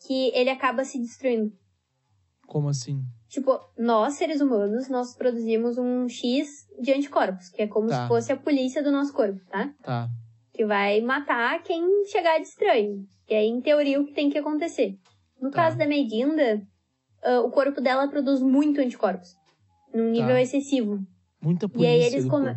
que 0.05 0.31
ele 0.33 0.49
acaba 0.49 0.83
se 0.83 0.99
destruindo. 0.99 1.51
Como 2.47 2.67
assim? 2.69 3.01
Tipo, 3.29 3.59
nós, 3.77 4.15
seres 4.15 4.41
humanos, 4.41 4.89
nós 4.89 5.15
produzimos 5.15 5.77
um 5.77 6.09
X 6.09 6.65
de 6.81 6.91
anticorpos, 6.91 7.49
que 7.49 7.61
é 7.61 7.67
como 7.67 7.87
Tá. 7.87 8.01
se 8.01 8.07
fosse 8.07 8.31
a 8.31 8.37
polícia 8.37 8.81
do 8.81 8.91
nosso 8.91 9.13
corpo, 9.13 9.39
tá? 9.49 9.71
Tá. 9.83 10.09
Que 10.53 10.65
vai 10.65 10.99
matar 11.01 11.61
quem 11.63 12.03
chegar 12.05 12.37
de 12.39 12.47
estranho. 12.47 13.05
Que 13.27 13.35
é, 13.35 13.43
em 13.45 13.61
teoria, 13.61 14.01
o 14.01 14.05
que 14.05 14.13
tem 14.13 14.29
que 14.29 14.37
acontecer. 14.37 14.97
No 15.39 15.51
Tá. 15.51 15.57
caso 15.57 15.77
da 15.77 15.85
Medinda, 15.85 16.59
ah, 17.23 17.42
o 17.42 17.52
corpo 17.52 17.81
dela 17.81 18.07
produz 18.07 18.42
muito 18.42 18.80
anticorpos. 18.81 19.35
Num 19.94 20.11
nível 20.11 20.30
Tá. 20.35 20.42
excessivo. 20.42 20.99
Muita 21.42 21.66
E 21.66 21.69
polícia 21.69 21.92
aí 21.94 22.04
eles 22.04 22.26
come-. 22.26 22.56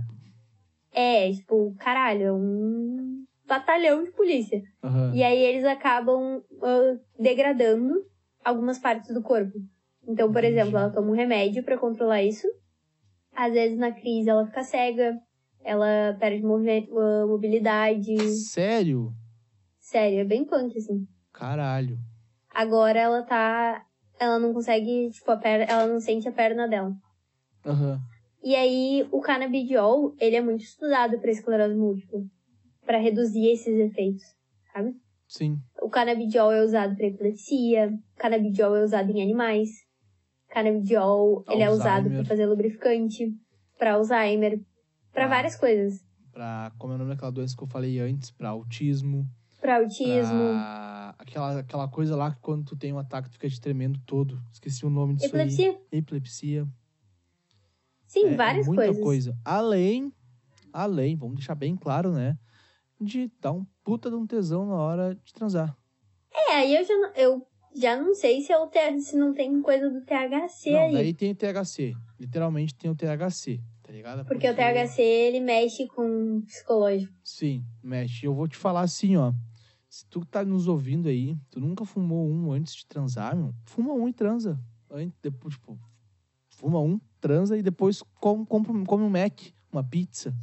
É, 0.92 1.32
tipo, 1.32 1.74
caralho, 1.78 2.22
é 2.24 2.32
um 2.32 3.24
batalhão 3.46 4.04
de 4.04 4.10
polícia. 4.12 4.62
Aham. 4.82 5.12
E 5.14 5.22
aí 5.22 5.38
eles 5.38 5.64
acabam 5.64 6.42
ah, 6.62 6.96
degradando 7.18 8.04
algumas 8.44 8.78
partes 8.78 9.12
do 9.14 9.22
corpo. 9.22 9.52
Então, 10.06 10.32
por 10.32 10.42
exemplo, 10.44 10.76
ela 10.76 10.90
toma 10.90 11.08
um 11.08 11.14
remédio 11.14 11.62
pra 11.62 11.78
controlar 11.78 12.22
isso. 12.22 12.46
Às 13.34 13.52
vezes 13.54 13.78
na 13.78 13.92
crise 13.92 14.28
ela 14.28 14.44
fica 14.44 14.62
cega, 14.64 15.16
ela 15.64 16.14
perde 16.18 16.44
ah, 16.44 17.26
mobilidade. 17.26 18.18
Sério? 18.28 19.12
Sério, 19.78 20.20
é 20.20 20.24
bem 20.24 20.44
punk, 20.44 20.76
assim. 20.76 21.06
Caralho. 21.32 21.98
Agora 22.52 22.98
ela 22.98 23.22
tá. 23.22 23.86
Ela 24.22 24.38
não 24.38 24.52
consegue, 24.52 25.10
tipo, 25.10 25.30
a 25.30 25.36
perna. 25.36 25.64
Ela 25.64 25.86
não 25.86 25.98
sente 25.98 26.28
a 26.28 26.32
perna 26.32 26.68
dela. 26.68 26.94
Aham. 27.66 28.00
E 28.42 28.54
aí, 28.54 29.06
o 29.10 29.20
canabidiol, 29.20 30.14
ele 30.20 30.36
é 30.36 30.40
muito 30.40 30.62
estudado 30.62 31.18
pra 31.18 31.30
esclerose 31.30 31.74
múltipla. 31.74 32.20
Pra 32.84 32.98
reduzir 32.98 33.48
esses 33.50 33.76
efeitos, 33.78 34.22
sabe? 34.72 34.94
Sim. 35.28 35.58
O 35.80 35.88
canabidiol 35.88 36.52
é 36.52 36.62
usado 36.62 36.96
para 36.96 37.06
epilepsia, 37.06 37.92
canabidiol 38.16 38.76
é 38.76 38.84
usado 38.84 39.10
em 39.10 39.22
animais, 39.22 39.70
canabidiol 40.48 41.44
ele 41.48 41.62
é 41.62 41.70
usado 41.70 42.04
Alzheimer. 42.04 42.18
para 42.18 42.28
fazer 42.28 42.46
lubrificante, 42.46 43.32
para 43.78 43.94
Alzheimer, 43.94 44.60
para 45.12 45.26
várias 45.28 45.56
coisas, 45.56 46.00
Pra, 46.32 46.72
como 46.78 46.92
é 46.92 46.96
o 46.96 46.98
nome 46.98 47.10
daquela 47.10 47.30
doença 47.30 47.54
que 47.56 47.62
eu 47.62 47.68
falei 47.68 47.98
antes, 48.00 48.30
pra 48.30 48.48
autismo. 48.50 49.26
para 49.60 49.76
autismo, 49.76 50.50
pra 50.52 50.91
aquela, 51.22 51.58
aquela 51.60 51.88
coisa 51.88 52.14
lá 52.16 52.30
que 52.32 52.40
quando 52.40 52.64
tu 52.64 52.76
tem 52.76 52.92
um 52.92 52.98
ataque 52.98 53.28
tu 53.30 53.32
fica 53.34 53.48
te 53.48 53.60
tremendo 53.60 53.98
todo. 54.04 54.40
Esqueci 54.52 54.84
o 54.84 54.90
nome 54.90 55.14
disso 55.14 55.26
epilepsia. 55.28 55.70
aí. 55.70 55.98
Epilepsia. 55.98 56.68
Sim, 58.06 58.26
É, 58.26 58.36
várias 58.36 58.66
muita 58.66 58.84
coisas. 58.84 59.02
coisa. 59.02 59.38
Além, 59.44 60.12
além, 60.72 61.16
vamos 61.16 61.36
deixar 61.36 61.54
bem 61.54 61.74
claro, 61.76 62.12
né? 62.12 62.38
De 63.00 63.30
dar 63.40 63.52
um 63.52 63.64
puta 63.82 64.10
de 64.10 64.16
um 64.16 64.26
tesão 64.26 64.66
na 64.66 64.74
hora 64.74 65.14
de 65.14 65.32
transar. 65.32 65.76
É, 66.32 66.52
aí 66.56 66.76
eu 66.76 66.84
já 66.84 66.94
não, 66.96 67.12
eu 67.14 67.46
já 67.74 67.96
não 67.96 68.14
sei 68.14 68.42
se 68.42 68.52
é 68.52 68.58
o 68.58 68.70
se 69.00 69.16
não 69.16 69.32
tem 69.32 69.60
coisa 69.62 69.88
do 69.88 70.02
THC 70.02 70.70
Não, 70.70 70.80
aí. 70.80 70.92
daí 70.92 71.14
tem 71.14 71.32
o 71.32 71.34
THC. 71.34 71.94
Literalmente 72.20 72.74
tem 72.74 72.90
o 72.90 72.94
THC, 72.94 73.60
tá 73.82 73.92
ligado? 73.92 74.24
Porque 74.26 74.48
o 74.48 74.54
THC, 74.54 75.00
ele 75.02 75.40
mexe 75.40 75.86
com 75.88 76.36
o 76.38 76.42
psicológico. 76.42 77.12
Sim, 77.24 77.64
mexe. 77.82 78.26
Eu 78.26 78.34
vou 78.34 78.46
te 78.46 78.56
falar 78.56 78.82
assim, 78.82 79.16
ó. 79.16 79.32
Se 79.92 80.06
tu 80.06 80.24
tá 80.24 80.42
nos 80.42 80.68
ouvindo 80.68 81.06
aí, 81.06 81.36
tu 81.50 81.60
nunca 81.60 81.84
fumou 81.84 82.26
um 82.26 82.50
antes 82.50 82.74
de 82.76 82.86
transar, 82.86 83.36
meu, 83.36 83.54
fuma 83.66 83.92
um 83.92 84.08
e 84.08 84.12
transa. 84.14 84.58
Antes, 84.90 85.18
depois, 85.20 85.52
tipo, 85.52 85.78
fuma 86.48 86.80
um, 86.80 86.98
transa 87.20 87.58
e 87.58 87.62
depois 87.62 88.02
come, 88.18 88.46
come, 88.46 88.86
come 88.86 89.04
um 89.04 89.10
Mac, 89.10 89.38
uma 89.70 89.84
pizza. 89.84 90.34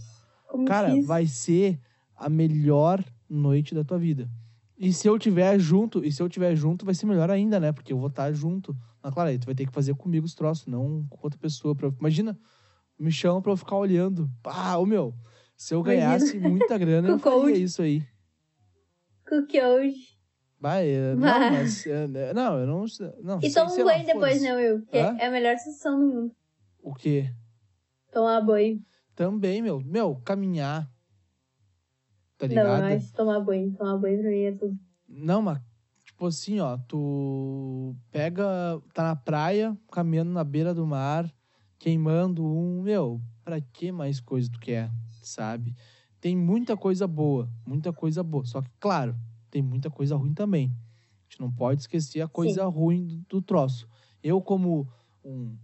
Como 0.47 0.65
Cara, 0.65 0.91
fiz. 0.91 1.03
vai 1.03 1.25
ser 1.25 1.79
a 2.15 2.29
melhor 2.29 3.03
noite 3.27 3.73
da 3.73 3.83
tua 3.83 3.97
vida. 3.97 4.29
E 4.77 4.93
se 4.93 5.07
eu 5.07 5.17
tiver 5.17 5.57
junto, 5.57 6.05
e 6.05 6.11
se 6.11 6.21
eu 6.21 6.29
tiver 6.29 6.55
junto, 6.55 6.85
vai 6.85 6.93
ser 6.93 7.07
melhor 7.07 7.31
ainda, 7.31 7.59
né? 7.59 7.71
Porque 7.71 7.91
eu 7.91 7.97
vou 7.97 8.09
estar 8.09 8.31
junto. 8.31 8.77
Mas 9.01 9.11
claro, 9.11 9.31
aí 9.31 9.39
tu 9.39 9.47
vai 9.47 9.55
ter 9.55 9.65
que 9.65 9.73
fazer 9.73 9.95
comigo 9.95 10.27
os 10.27 10.35
troços, 10.35 10.67
não 10.67 11.07
com 11.09 11.17
outra 11.23 11.39
pessoa. 11.39 11.73
Pra... 11.73 11.91
Imagina, 11.99 12.37
me 12.99 13.11
chama 13.11 13.41
pra 13.41 13.51
eu 13.51 13.57
ficar 13.57 13.77
olhando. 13.77 14.29
Pá, 14.43 14.77
ô 14.77 14.85
meu, 14.85 15.11
se 15.57 15.73
eu 15.73 15.79
Imagina. 15.79 16.01
ganhasse 16.05 16.39
muita 16.39 16.77
grana, 16.77 17.09
eu 17.09 17.17
faria 17.17 17.57
isso 17.57 17.81
aí. 17.81 18.03
Cookie 19.29 19.61
hoje. 19.61 20.17
Vai, 20.59 20.89
é, 20.89 21.15
não, 21.15 21.21
mas. 21.21 21.85
é, 21.87 22.33
não, 22.33 22.59
eu 22.59 22.67
não. 22.67 22.85
Não, 23.23 23.39
E 23.41 23.49
sei, 23.49 23.53
toma 23.63 23.73
um 23.73 23.83
banho 23.85 24.05
depois, 24.05 24.41
né, 24.41 24.55
Will? 24.55 24.83
Hã? 24.93 25.15
é 25.17 25.27
a 25.27 25.31
melhor 25.31 25.57
sensação 25.57 25.99
do 25.99 26.05
mundo. 26.05 26.35
O 26.81 26.93
quê? 26.93 27.33
Tomar 28.11 28.41
banho. 28.41 28.83
Também, 29.15 29.61
meu. 29.61 29.79
Meu, 29.79 30.15
caminhar. 30.25 30.89
Tá 32.37 32.47
Não, 32.47 32.55
ligado? 32.55 32.81
mas 32.81 33.11
tomar 33.11 33.39
banho. 33.39 33.71
Tomar 33.73 33.97
banho 33.97 34.19
pra 34.21 34.29
mim 34.29 34.43
é 34.43 34.51
tudo. 34.51 34.77
Não, 35.07 35.41
mas, 35.41 35.59
tipo 36.05 36.25
assim, 36.27 36.59
ó, 36.59 36.77
tu 36.77 37.95
pega, 38.11 38.81
tá 38.93 39.03
na 39.03 39.15
praia, 39.15 39.77
caminhando 39.91 40.31
na 40.31 40.43
beira 40.43 40.73
do 40.73 40.85
mar, 40.85 41.29
queimando 41.77 42.45
um, 42.45 42.81
meu, 42.81 43.21
pra 43.43 43.59
que 43.61 43.91
mais 43.91 44.19
coisa 44.19 44.49
tu 44.51 44.59
quer, 44.59 44.89
sabe? 45.21 45.75
Tem 46.21 46.35
muita 46.35 46.75
coisa 46.75 47.07
boa, 47.07 47.49
muita 47.65 47.93
coisa 47.93 48.21
boa. 48.21 48.45
Só 48.45 48.61
que, 48.61 48.69
claro, 48.79 49.15
tem 49.49 49.61
muita 49.61 49.89
coisa 49.89 50.15
ruim 50.15 50.33
também. 50.33 50.67
A 50.67 51.23
gente 51.29 51.39
não 51.39 51.51
pode 51.51 51.81
esquecer 51.81 52.21
a 52.21 52.27
coisa 52.27 52.65
ruim 52.65 53.05
do, 53.05 53.17
do 53.29 53.41
troço. 53.41 53.87
Eu, 54.21 54.41
como 54.41 54.87
um, 55.23 55.55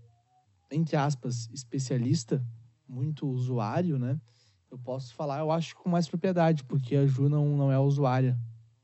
entre 0.71 0.95
aspas, 0.95 1.49
especialista, 1.51 2.43
muito 2.87 3.27
usuário, 3.27 3.97
né? 3.99 4.19
Eu 4.71 4.77
posso 4.77 5.13
falar, 5.13 5.39
eu 5.39 5.51
acho, 5.51 5.75
com 5.75 5.89
mais 5.89 6.07
propriedade, 6.07 6.63
porque 6.63 6.95
a 6.95 7.05
Ju 7.05 7.29
não, 7.29 7.57
não 7.57 7.71
é 7.71 7.79
usuária. 7.79 8.37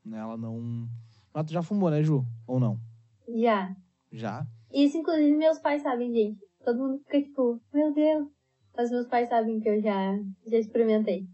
Né? 0.04 0.18
Ela 0.18 0.38
não. 0.38 0.88
Mas 1.34 1.46
tu 1.46 1.54
já 1.54 1.62
fumou, 1.62 1.90
né, 1.90 2.04
Ju? 2.04 2.26
Ou 2.48 2.60
não? 2.60 2.80
Já. 3.28 3.76
Já? 4.12 4.46
Isso, 4.74 4.98
inclusive, 4.98 5.36
meus 5.36 5.60
pais 5.60 5.82
sabem, 5.82 6.14
gente. 6.14 6.40
Todo 6.64 6.80
mundo 6.80 7.00
fica 7.00 7.22
tipo, 7.22 7.62
meu 7.74 7.94
Deus. 7.94 8.28
Mas 8.76 8.90
meus 8.90 9.08
pais 9.08 9.30
sabem 9.30 9.60
que 9.60 9.68
eu 9.68 9.82
já, 9.82 10.18
já 10.48 10.58
experimentei. 10.58 11.28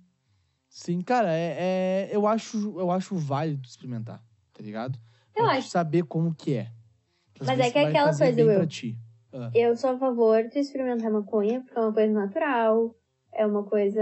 Sim, 0.69 1.01
cara, 1.01 1.31
é, 1.33 2.07
é- 2.09 2.09
eu, 2.11 2.27
acho, 2.27 2.79
eu 2.79 2.91
acho 2.91 3.15
válido 3.15 3.67
experimentar, 3.67 4.21
tá 4.53 4.61
ligado? 4.63 4.97
Eu 5.35 5.45
acho. 5.49 5.69
saber 5.69 6.03
como 6.03 6.33
que 6.33 6.55
é. 6.55 6.71
Mas 7.41 7.59
é 7.59 7.71
que 7.71 7.77
é 7.77 7.85
aquela 7.89 8.17
coisa, 8.17 8.43
Will. 8.43 8.67
Ah, 9.33 9.51
Eu 9.53 9.75
sou 9.75 9.91
a 9.91 9.97
favor 9.97 10.43
de 10.49 10.59
experimentar 10.59 11.11
maconha, 11.11 11.61
porque 11.61 11.77
é 11.77 11.81
uma 11.81 11.93
coisa 11.93 12.13
natural. 12.13 12.95
É 13.33 13.45
uma 13.45 13.63
coisa 13.63 14.01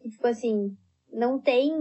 que, 0.00 0.10
tipo 0.10 0.26
assim, 0.26 0.76
não 1.10 1.40
tem 1.40 1.72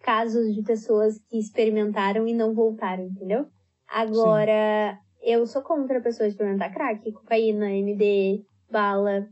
casos 0.00 0.52
de 0.54 0.62
pessoas 0.62 1.18
que 1.28 1.38
experimentaram 1.38 2.26
e 2.26 2.34
não 2.34 2.52
voltaram, 2.54 3.04
entendeu? 3.04 3.46
Agora, 3.86 4.98
eu 5.22 5.46
sou 5.46 5.62
contra 5.62 5.98
a 5.98 6.02
pessoa 6.02 6.28
experimentar 6.28 6.72
crack, 6.72 7.12
cocaína, 7.12 7.70
MD, 7.70 8.44
bala. 8.70 9.28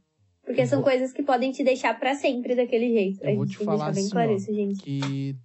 Porque 0.48 0.62
Eu 0.62 0.66
são 0.66 0.78
vou- 0.78 0.84
coisas 0.88 1.12
que 1.12 1.22
podem 1.22 1.52
te 1.52 1.62
deixar 1.62 1.92
pra 2.00 2.14
sempre 2.14 2.56
daquele 2.56 2.90
jeito. 2.90 3.22
Eu 3.22 3.36
vou 3.36 3.44
te 3.44 3.58
falar 3.58 3.88
assim, 3.88 4.08
claro 4.08 4.32
ó, 4.32 4.34
isso, 4.34 4.50
que 4.82 5.36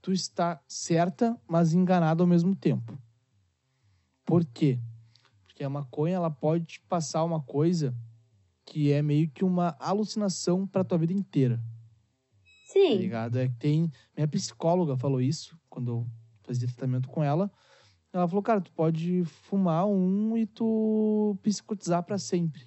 tu 0.00 0.12
está 0.12 0.62
certa, 0.68 1.36
mas 1.48 1.74
enganada 1.74 2.22
ao 2.22 2.28
mesmo 2.28 2.54
tempo. 2.54 2.96
Por 4.24 4.44
quê? 4.44 4.78
Porque 5.42 5.64
a 5.64 5.68
maconha 5.68 6.14
ela 6.14 6.30
pode 6.30 6.64
te 6.64 6.80
passar 6.82 7.24
uma 7.24 7.42
coisa 7.42 7.92
que 8.64 8.92
é 8.92 9.02
meio 9.02 9.28
que 9.30 9.44
uma 9.44 9.76
alucinação 9.80 10.64
pra 10.64 10.84
tua 10.84 10.96
vida 10.96 11.12
inteira. 11.12 11.56
tá 11.56 12.72
Sim, 12.72 12.96
ligado? 12.98 13.40
É 13.40 13.48
que 13.48 13.56
tem. 13.56 13.90
Minha 14.16 14.28
psicóloga 14.28 14.96
falou 14.96 15.20
isso 15.20 15.58
quando 15.68 15.90
eu 15.90 16.06
fazia 16.44 16.68
tratamento 16.68 17.08
com 17.08 17.20
ela. 17.22 17.50
Ela 18.12 18.28
falou, 18.28 18.44
cara, 18.44 18.60
tu 18.60 18.70
pode 18.72 19.24
fumar 19.24 19.86
um 19.86 20.36
e 20.36 20.46
tu 20.46 21.36
psicotizar 21.42 22.04
pra 22.04 22.16
sempre. 22.16 22.62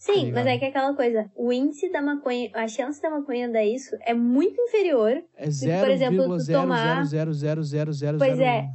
Sim, 0.00 0.24
ligado? 0.26 0.34
mas 0.34 0.46
é 0.46 0.58
que 0.58 0.64
é 0.64 0.68
aquela 0.68 0.94
coisa, 0.94 1.30
o 1.36 1.52
índice 1.52 1.90
da 1.92 2.00
maconha, 2.00 2.50
a 2.54 2.66
chance 2.66 3.00
da 3.00 3.10
maconha 3.10 3.50
dar 3.50 3.64
isso 3.64 3.94
é 4.00 4.14
muito 4.14 4.60
inferior 4.60 5.22
É 5.36 5.44
por 5.80 5.90
exemplo, 5.90 6.38
tu 6.38 6.46
tomar- 6.52 7.04
0,000000001. 7.04 8.18
Pois 8.18 8.40
é. 8.40 8.66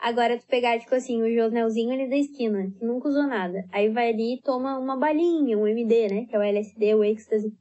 Agora 0.00 0.38
tu 0.38 0.46
pegar, 0.46 0.78
tipo 0.78 0.94
assim, 0.94 1.20
o 1.22 1.34
jornalzinho 1.34 1.90
ali 1.92 2.08
da 2.08 2.16
esquina, 2.16 2.70
que 2.70 2.84
nunca 2.84 3.08
usou 3.08 3.26
nada. 3.26 3.64
Aí 3.72 3.88
vai 3.88 4.10
ali 4.10 4.34
e 4.34 4.40
toma 4.40 4.78
uma 4.78 4.96
balinha, 4.96 5.58
um 5.58 5.66
MD, 5.66 6.08
né? 6.08 6.24
Que 6.26 6.36
é 6.36 6.38
o 6.38 6.42
LSD, 6.42 6.94
o 6.94 7.02
ecstasy. 7.02 7.52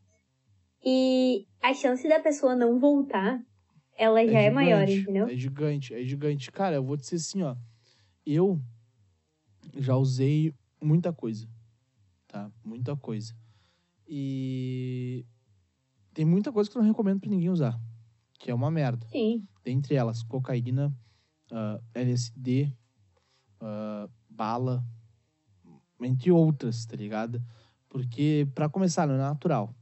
E 0.86 1.48
a 1.62 1.74
chance 1.74 2.08
da 2.08 2.20
pessoa 2.20 2.56
não 2.56 2.80
voltar, 2.80 3.42
ela 3.98 4.26
já 4.28 4.40
é, 4.40 4.52
maior, 4.52 4.86
gigante, 4.86 5.02
entendeu? 5.02 5.28
É 5.28 5.36
gigante, 5.36 5.94
é 5.96 6.04
gigante. 6.04 6.52
Cara, 6.52 6.76
eu 6.76 6.84
vou 6.84 6.96
dizer 6.96 7.16
assim, 7.16 7.42
ó. 7.42 7.56
Eu 8.24 8.60
já 9.76 9.96
usei 9.96 10.54
muita 10.80 11.12
coisa. 11.12 11.48
Tá? 12.28 12.52
Muita 12.64 12.96
coisa. 12.96 13.34
E 14.08 15.26
tem 16.14 16.26
muita 16.26 16.52
coisa 16.52 16.70
que 16.70 16.78
eu 16.78 16.82
não 16.82 16.90
recomendo 16.90 17.20
pra 17.20 17.30
ninguém 17.30 17.50
usar. 17.50 17.80
Que 18.40 18.52
é 18.52 18.54
uma 18.56 18.70
merda. 18.72 19.06
Sim. 19.08 19.48
Dentre 19.64 19.96
elas, 19.96 20.24
cocaína, 20.24 20.94
ah, 21.52 21.80
LSD, 21.94 22.72
ah, 23.62 24.10
bala, 24.30 24.84
entre 26.02 26.32
outras, 26.32 26.86
tá 26.86 26.96
ligado? 26.96 27.42
Porque, 27.90 28.48
pra 28.54 28.70
começar, 28.70 29.08
não 29.08 29.16
é 29.16 29.18
natural. 29.18 29.74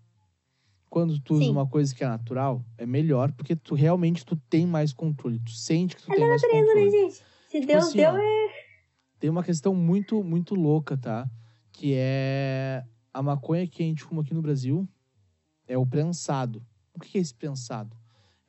Quando 0.90 1.20
tu 1.20 1.34
usa 1.34 1.44
Sim. 1.46 1.52
uma 1.52 1.68
coisa 1.68 1.94
que 1.94 2.04
é 2.04 2.08
natural, 2.08 2.64
é 2.78 2.86
melhor, 2.86 3.32
porque 3.34 3.56
tu 3.56 3.76
realmente 3.76 4.26
tu 4.26 4.36
tem 4.50 4.66
mais 4.66 4.94
controle. 4.94 5.40
Tu 5.40 5.52
sente 5.52 5.96
que 5.96 6.02
tu 6.04 6.12
É 6.12 6.16
tem 6.16 6.28
mais 6.28 6.42
natureza, 6.42 6.74
né, 6.76 6.82
controle. 6.86 6.92
gente? 7.12 7.24
Se 7.50 7.60
Deus 7.60 7.86
assim, 7.88 7.98
deu, 7.98 8.12
ó, 8.12 8.18
é. 8.18 8.66
Tem 9.20 9.30
uma 9.30 9.44
questão 9.44 9.76
muito, 9.76 10.24
muito 10.24 10.56
louca, 10.56 10.96
tá? 10.98 11.30
Que 11.78 11.94
é 11.98 12.86
a 13.14 13.22
maconha 13.22 13.68
que 13.68 13.84
a 13.84 13.86
gente 13.86 14.02
fuma 14.04 14.22
aqui 14.22 14.34
no 14.34 14.42
Brasil 14.42 14.88
é 15.68 15.78
o 15.78 15.86
prensado. 15.86 16.66
O 16.94 17.00
que 17.00 17.18
é 17.18 17.22
esse 17.22 17.34
prensado? 17.34 17.96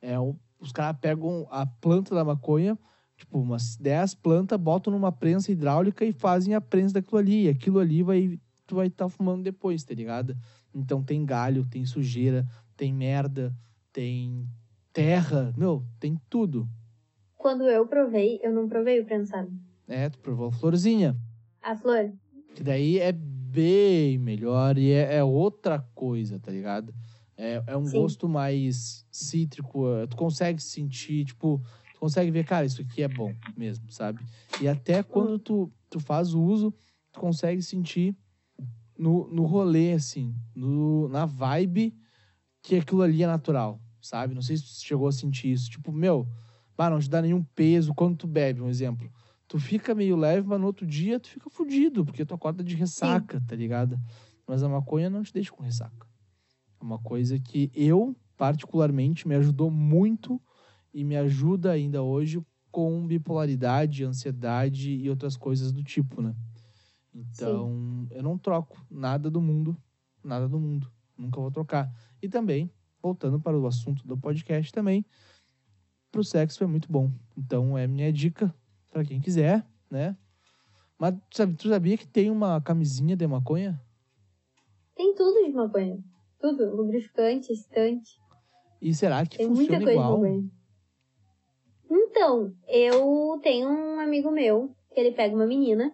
É 0.01 0.17
o- 0.17 0.35
os 0.59 0.71
caras 0.71 0.97
pegam 1.01 1.45
a 1.51 1.65
planta 1.65 2.15
da 2.15 2.23
maconha, 2.23 2.77
tipo, 3.17 3.37
umas 3.37 3.75
10 3.75 4.15
plantas, 4.15 4.57
botam 4.57 4.93
numa 4.93 5.11
prensa 5.11 5.51
hidráulica 5.51 6.05
e 6.05 6.13
fazem 6.13 6.53
a 6.55 6.61
prensa 6.61 6.93
daquilo 6.95 7.17
ali. 7.17 7.45
E 7.45 7.49
aquilo 7.49 7.79
ali 7.79 8.01
vai, 8.01 8.39
tu 8.65 8.75
vai 8.75 8.87
estar 8.87 9.09
fumando 9.09 9.43
depois, 9.43 9.83
tá 9.83 9.93
ligado? 9.93 10.35
Então 10.73 11.03
tem 11.03 11.25
galho, 11.25 11.65
tem 11.65 11.85
sujeira, 11.85 12.47
tem 12.77 12.93
merda, 12.93 13.53
tem 13.91 14.47
terra, 14.93 15.53
meu, 15.57 15.83
tem 15.99 16.17
tudo. 16.29 16.67
Quando 17.35 17.63
eu 17.65 17.85
provei, 17.87 18.39
eu 18.41 18.53
não 18.53 18.69
provei 18.69 19.01
o 19.01 19.05
prensado. 19.05 19.51
É, 19.85 20.09
tu 20.09 20.17
provou 20.19 20.47
a 20.47 20.51
florzinha. 20.51 21.15
A 21.61 21.75
flor. 21.75 22.13
Que 22.57 22.63
daí 22.63 22.97
é 22.97 23.11
bem 23.11 24.17
melhor 24.17 24.79
e 24.79 24.91
é, 24.91 25.17
é 25.17 25.23
outra 25.23 25.77
coisa, 25.93 26.39
tá 26.39 26.51
ligado? 26.51 26.91
É, 27.37 27.61
é 27.67 27.77
um 27.77 27.85
Sim. 27.85 27.91
gosto 27.91 28.27
mais 28.27 29.05
cítrico, 29.11 29.87
é, 29.87 30.07
tu 30.07 30.15
consegue 30.15 30.59
sentir, 30.59 31.23
tipo, 31.23 31.61
tu 31.93 31.99
consegue 31.99 32.31
ver, 32.31 32.43
cara, 32.45 32.65
isso 32.65 32.81
aqui 32.81 33.03
é 33.03 33.07
bom 33.07 33.37
mesmo, 33.55 33.91
sabe? 33.91 34.25
E 34.59 34.67
até 34.67 35.03
quando 35.03 35.37
tu, 35.37 35.71
tu 35.87 35.99
faz 35.99 36.33
o 36.33 36.41
uso, 36.41 36.73
tu 37.11 37.19
consegue 37.19 37.61
sentir 37.61 38.17
no, 38.97 39.27
no 39.27 39.45
rolê, 39.45 39.91
assim, 39.91 40.33
no, 40.55 41.07
na 41.09 41.27
vibe 41.27 41.95
que 42.63 42.77
aquilo 42.77 43.03
ali 43.03 43.21
é 43.21 43.27
natural, 43.27 43.79
sabe? 44.01 44.33
Não 44.33 44.41
sei 44.41 44.57
se 44.57 44.63
tu 44.63 44.83
chegou 44.83 45.07
a 45.07 45.11
sentir 45.11 45.51
isso. 45.51 45.69
Tipo, 45.69 45.91
meu, 45.91 46.27
bah, 46.75 46.89
não 46.89 46.97
te 46.97 47.07
dá 47.07 47.21
nenhum 47.21 47.43
peso 47.43 47.93
quando 47.93 48.17
tu 48.17 48.25
bebe, 48.25 48.61
um 48.61 48.67
exemplo. 48.67 49.13
Tu 49.47 49.59
fica 49.59 49.95
meio 49.95 50.17
leve, 50.17 50.45
mas 50.47 50.59
no 50.59 50.67
outro 50.67 50.85
dia 50.85 51.19
tu 51.19 51.29
fica 51.29 51.49
fudido, 51.49 52.05
porque 52.05 52.25
tu 52.25 52.33
acorda 52.33 52.63
de 52.63 52.75
ressaca, 52.75 53.41
tá 53.47 53.55
ligado? 53.55 53.97
Mas 54.45 54.61
a 54.61 54.69
maconha 54.69 55.09
não 55.09 55.23
te 55.23 55.33
deixa 55.33 55.51
com 55.51 55.63
ressaca. 55.63 56.07
É 56.79 56.83
uma 56.83 56.99
coisa 56.99 57.39
que 57.39 57.71
eu, 57.73 58.15
particularmente, 58.35 59.27
me 59.27 59.35
ajudou 59.35 59.71
muito 59.71 60.41
e 60.93 61.03
me 61.03 61.15
ajuda 61.15 61.71
ainda 61.71 62.03
hoje 62.03 62.41
com 62.69 63.07
bipolaridade, 63.07 64.03
ansiedade 64.03 64.91
e 64.91 65.09
outras 65.09 65.37
coisas 65.37 65.71
do 65.71 65.83
tipo, 65.83 66.21
né? 66.21 66.35
Então, 67.13 68.07
eu 68.11 68.21
não 68.21 68.37
troco 68.37 68.85
nada 68.91 69.31
do 69.31 69.41
mundo, 69.41 69.75
nada 70.23 70.47
do 70.47 70.59
mundo. 70.59 70.91
Nunca 71.17 71.39
vou 71.39 71.49
trocar. 71.49 71.91
E 72.21 72.29
também, 72.29 72.69
voltando 73.01 73.39
para 73.39 73.57
o 73.57 73.65
assunto 73.65 74.05
do 74.05 74.17
podcast 74.17 74.71
também, 74.71 75.05
pro 76.11 76.23
sexo 76.23 76.63
é 76.63 76.67
muito 76.67 76.91
bom. 76.91 77.11
Então, 77.35 77.77
é 77.77 77.87
minha 77.87 78.13
dica 78.13 78.53
para 78.91 79.03
quem 79.03 79.19
quiser, 79.19 79.65
né? 79.89 80.15
Mas 80.99 81.13
tu 81.57 81.69
sabia 81.69 81.97
que 81.97 82.07
tem 82.07 82.31
uma 82.31 82.59
camisinha 82.61 83.15
de 83.15 83.27
maconha? 83.27 83.79
Tem 84.95 85.13
tudo 85.13 85.43
de 85.45 85.51
maconha. 85.51 85.99
Tudo. 86.39 86.75
Lubrificante, 86.75 87.51
excitante. 87.53 88.19
E 88.81 88.93
será 88.93 89.25
que 89.25 89.37
Tem 89.37 89.47
muita 89.47 89.73
funciona 89.73 89.83
coisa 89.85 89.91
igual? 89.99 90.15
de 90.17 90.21
maconha. 90.23 90.49
Então, 91.89 92.53
eu 92.67 93.39
tenho 93.43 93.69
um 93.69 93.99
amigo 93.99 94.31
meu 94.31 94.75
que 94.93 94.99
ele 94.99 95.11
pega 95.11 95.35
uma 95.35 95.45
menina. 95.45 95.93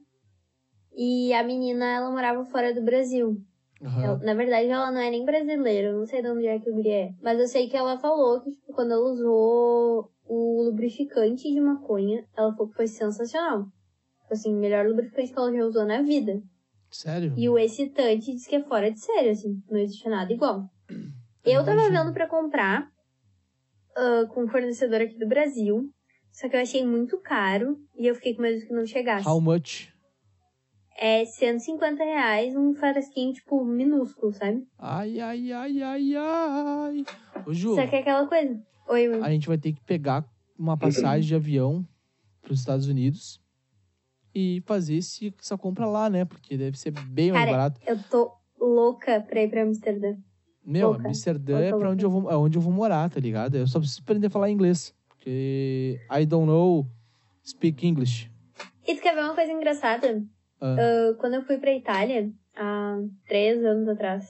E 0.96 1.34
a 1.34 1.44
menina, 1.44 1.86
ela 1.86 2.12
morava 2.12 2.46
fora 2.46 2.74
do 2.74 2.82
Brasil. 2.82 3.42
Aham. 3.82 4.04
Ela- 4.04 4.18
na 4.20 4.34
verdade, 4.34 4.68
ela 4.70 4.92
não 4.92 5.02
é 5.02 5.10
nem 5.10 5.26
brasileira. 5.26 5.90
Eu 5.90 6.00
não 6.00 6.06
sei 6.06 6.22
de 6.22 6.30
onde 6.30 6.48
é 6.48 6.60
que 6.60 6.70
o 6.70 6.74
guri 6.74 6.90
é. 6.90 7.14
Mas 7.22 7.40
eu 7.40 7.48
sei 7.48 7.68
que 7.68 7.76
ela 7.76 7.98
falou 8.00 8.40
que, 8.42 8.52
tipo, 8.52 8.72
quando 8.74 8.92
ela 8.92 9.04
usou 9.12 10.13
o 10.26 10.64
lubrificante 10.64 11.52
de 11.52 11.60
maconha, 11.60 12.26
ela 12.36 12.52
falou 12.54 12.70
que 12.70 12.76
foi 12.76 12.88
sensacional. 12.88 13.66
Assim, 14.32 14.56
melhor 14.56 14.88
lubrificante 14.88 15.32
que 15.32 15.38
ela 15.38 15.54
já 15.54 15.66
usou 15.66 15.86
na 15.86 16.02
vida. 16.02 16.42
Sério? 16.90 17.34
E 17.36 17.50
o 17.50 17.58
excitante 17.58 18.32
diz 18.32 18.46
que 18.48 18.56
é 18.56 18.64
fora 18.64 18.92
de 18.92 19.00
série, 19.00 19.30
assim. 19.30 19.62
Não 19.70 19.80
existe 19.80 20.08
nada 20.08 20.32
igual. 20.32 20.70
Eu 21.44 21.60
tava 21.66 21.74
Imagino. 21.74 22.04
vendo 22.06 22.14
pra 22.14 22.28
comprar 22.28 22.88
ah, 23.96 24.26
com 24.30 24.44
um 24.44 24.48
fornecedor 24.48 25.02
aqui 25.02 25.18
do 25.18 25.28
Brasil. 25.28 25.90
Só 26.32 26.50
que 26.50 26.56
eu 26.56 26.62
achei 26.62 26.86
muito 26.86 27.20
caro 27.20 27.78
e 27.96 28.08
eu 28.08 28.16
fiquei 28.16 28.36
com 28.36 28.42
medo 28.42 28.66
que 28.66 28.74
não 28.74 28.86
chegasse. 28.86 29.28
How 29.28 29.40
much? 29.40 29.94
É 30.98 31.26
150 31.26 32.04
reais 32.04 32.56
um 32.56 32.74
frasquinho, 32.74 33.34
tipo, 33.34 33.64
minúsculo, 33.66 34.32
sabe? 34.32 34.64
Ai, 34.80 35.20
ai, 35.20 35.52
ai, 35.52 35.82
ai, 35.82 36.16
ai. 36.16 37.06
Ô, 37.46 37.54
Ju, 37.54 37.76
Só 37.76 37.86
que 37.88 37.96
é 37.96 38.00
aquela 38.00 38.28
coisa. 38.28 38.60
Oi, 38.88 39.22
a 39.22 39.30
gente 39.30 39.48
vai 39.48 39.58
ter 39.58 39.74
que 39.74 39.82
pegar 39.82 40.26
uma 40.58 40.78
passagem 40.78 41.28
de 41.28 41.36
avião 41.36 41.86
pros 42.42 42.60
Estados 42.60 42.88
Unidos 42.88 43.40
e 44.36 44.62
fazer 44.66 44.96
esse, 44.96 45.34
essa 45.40 45.58
compra 45.58 45.86
lá, 45.86 46.10
né? 46.10 46.26
Porque 46.26 46.58
deve 46.58 46.78
ser 46.78 46.92
bem 46.92 47.32
mais 47.32 47.46
Cara, 47.46 47.58
barato. 47.58 47.82
Eu 47.88 47.98
tô 48.10 48.32
louca 48.60 49.22
pra 49.22 49.42
ir 49.44 49.50
pra 49.50 49.64
Amsterdã. 49.64 50.16
Meu, 50.66 50.92
louca. 50.92 51.08
Amsterdã 51.08 51.60
é 51.60 51.70
pra 51.70 51.78
louca. 51.78 51.92
onde 51.92 52.06
eu, 52.06 52.10
vou, 52.10 52.32
é 52.32 52.38
onde 52.38 52.58
eu 52.58 52.62
vou 52.62 52.72
morar, 52.74 53.10
tá 53.10 53.20
ligado? 53.20 53.56
Eu 53.56 53.68
só 53.68 53.80
preciso 53.80 54.02
aprender 54.02 54.28
a 54.28 54.30
falar 54.30 54.50
inglês. 54.50 54.94
Porque 55.08 56.00
I 56.12 56.26
don't 56.26 56.48
know 56.48 56.86
speak 57.46 57.86
English. 57.86 58.30
E 58.86 58.96
tu 58.96 59.02
quer 59.02 59.16
ver 59.16 59.22
uma 59.24 59.36
coisa 59.36 59.52
engraçada? 59.52 60.24
Ah. 60.60 60.76
Ah, 60.80 61.16
quando 61.20 61.36
eu 61.36 61.44
fui 61.44 61.58
pra 61.58 61.74
Itália, 61.74 62.32
há 62.56 62.98
três 63.28 63.64
anos 63.64 63.88
atrás, 63.88 64.26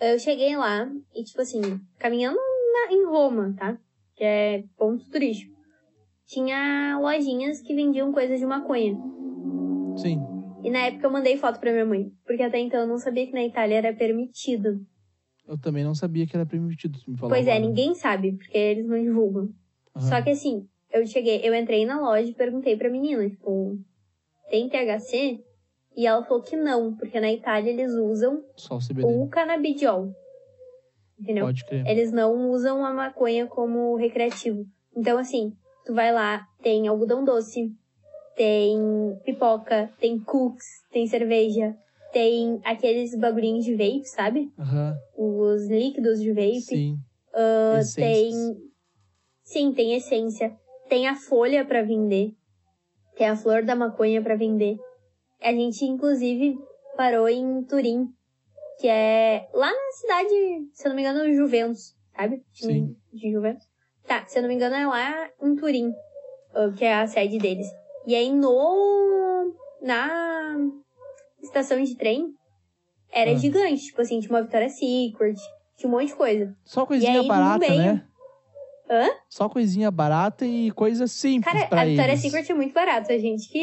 eu 0.00 0.18
cheguei 0.18 0.56
lá 0.56 0.88
e, 1.14 1.24
tipo 1.24 1.40
assim, 1.40 1.60
caminhando 1.98 2.36
na- 2.36 2.92
em 2.92 3.04
Roma, 3.06 3.54
tá? 3.56 3.76
Que 4.16 4.24
é 4.24 4.64
ponto 4.76 5.08
turístico. 5.10 5.54
Tinha 6.26 6.98
lojinhas 7.00 7.60
que 7.60 7.74
vendiam 7.74 8.12
coisas 8.12 8.40
de 8.40 8.46
maconha. 8.46 8.96
Sim. 9.96 10.20
E 10.64 10.70
na 10.70 10.86
época 10.86 11.06
eu 11.06 11.12
mandei 11.12 11.36
foto 11.36 11.60
pra 11.60 11.70
minha 11.70 11.84
mãe. 11.84 12.10
Porque 12.26 12.42
até 12.42 12.58
então 12.58 12.80
eu 12.80 12.86
não 12.86 12.98
sabia 12.98 13.26
que 13.26 13.32
na 13.32 13.44
Itália 13.44 13.76
era 13.76 13.94
permitido. 13.94 14.84
Eu 15.46 15.56
também 15.56 15.84
não 15.84 15.94
sabia 15.94 16.26
que 16.26 16.34
era 16.34 16.44
permitido. 16.44 16.98
Me 17.06 17.16
falou 17.16 17.30
pois 17.30 17.46
é, 17.46 17.58
ninguém 17.58 17.94
sabe, 17.94 18.32
porque 18.32 18.58
eles 18.58 18.86
não 18.86 19.00
divulgam. 19.00 19.48
Só 19.96 20.20
que 20.20 20.30
assim, 20.30 20.68
eu 20.92 21.06
cheguei, 21.06 21.40
eu 21.42 21.54
entrei 21.54 21.86
na 21.86 22.00
loja 22.00 22.28
e 22.28 22.34
perguntei 22.34 22.76
pra 22.76 22.90
menina, 22.90 23.28
tipo, 23.28 23.78
tem 24.50 24.68
THC? 24.68 25.40
E 25.96 26.06
ela 26.06 26.22
falou 26.24 26.42
que 26.42 26.56
não, 26.56 26.94
porque 26.94 27.18
na 27.18 27.32
Itália 27.32 27.70
eles 27.70 27.92
usam 27.92 28.42
Só 28.56 28.76
o 28.76 28.80
CBD. 28.80 29.04
o 29.04 29.28
canabidiol. 29.28 30.12
Entendeu? 31.18 31.46
Pode 31.46 31.64
crer. 31.64 31.86
Eles 31.86 32.12
não 32.12 32.50
usam 32.50 32.84
a 32.84 32.92
maconha 32.92 33.46
como 33.46 33.96
recreativo. 33.96 34.66
Então, 34.94 35.18
assim, 35.18 35.52
tu 35.84 35.94
vai 35.94 36.12
lá, 36.12 36.46
tem 36.62 36.88
algodão 36.88 37.24
doce, 37.24 37.72
tem 38.36 38.78
pipoca, 39.24 39.90
tem 39.98 40.18
cookies, 40.18 40.66
tem 40.90 41.06
cerveja, 41.06 41.74
tem 42.12 42.60
aqueles 42.64 43.14
bagulhinhos 43.18 43.64
de 43.64 43.72
vape, 43.74 44.04
sabe? 44.04 44.50
Aham. 44.58 44.94
Os 45.16 45.68
líquidos 45.68 46.20
de 46.20 46.32
vape. 46.32 46.60
Sim. 46.60 46.98
Essências. 47.78 47.94
tem. 47.94 48.32
Sim, 49.44 49.72
tem 49.72 49.94
essência. 49.94 50.56
Tem 50.88 51.08
a 51.08 51.14
folha 51.14 51.64
pra 51.64 51.82
vender. 51.82 52.32
Tem 53.16 53.28
a 53.28 53.36
flor 53.36 53.64
da 53.64 53.74
maconha 53.74 54.22
pra 54.22 54.36
vender. 54.36 54.76
A 55.42 55.52
gente, 55.52 55.84
inclusive, 55.84 56.56
parou 56.96 57.28
em 57.28 57.62
Turim, 57.64 58.08
que 58.80 58.88
é 58.88 59.48
lá 59.54 59.70
na 59.70 59.92
cidade, 59.92 60.68
se 60.72 60.86
eu 60.86 60.88
não 60.90 60.96
me 60.96 61.02
engano, 61.02 61.32
Juventus, 61.34 61.94
sabe? 62.16 62.42
Sim. 62.52 62.96
De 63.12 63.32
Juventus. 63.32 63.64
Tá, 64.06 64.24
se 64.26 64.38
eu 64.38 64.42
não 64.42 64.48
me 64.48 64.54
engano, 64.54 64.74
é 64.74 64.86
lá 64.86 65.30
em 65.42 65.56
Turim, 65.56 65.92
que 66.76 66.84
é 66.84 66.94
a 66.94 67.06
sede 67.06 67.38
deles. 67.38 67.66
E 68.06 68.14
aí 68.14 68.30
no. 68.32 69.54
Na 69.82 70.56
estação 71.42 71.82
de 71.82 71.94
trem, 71.96 72.32
era 73.12 73.32
Ah. 73.32 73.34
gigante. 73.36 73.84
Tipo 73.86 74.00
assim, 74.02 74.20
tinha 74.20 74.30
uma 74.32 74.42
Victoria's 74.42 74.72
Secret, 74.78 75.36
tinha 75.76 75.88
um 75.88 75.92
monte 75.92 76.08
de 76.08 76.14
coisa. 76.14 76.56
Só 76.64 76.86
coisinha 76.86 77.20
aí, 77.20 77.28
barata, 77.28 77.58
meio- 77.68 77.82
né? 77.82 78.06
Hã? 78.88 79.08
Só 79.28 79.48
coisinha 79.48 79.90
barata 79.90 80.46
e 80.46 80.70
coisa 80.70 81.06
simples 81.08 81.52
Cara, 81.52 81.66
pra 81.68 81.82
a 81.82 81.84
Victoria's 81.84 82.20
eles. 82.20 82.32
Secret 82.32 82.50
é 82.50 82.54
muito 82.54 82.72
barato, 82.72 83.10
a 83.12 83.18
gente 83.18 83.48
que 83.48 83.58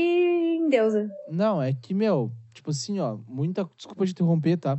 endeusa. 0.61 1.09
Não, 1.29 1.61
é 1.61 1.73
que, 1.73 1.93
meu, 1.93 2.29
tipo 2.53 2.69
assim, 2.71 2.99
ó, 2.99 3.17
muita. 3.27 3.63
Desculpa 3.75 4.05
te 4.05 4.11
interromper, 4.11 4.57
tá? 4.57 4.77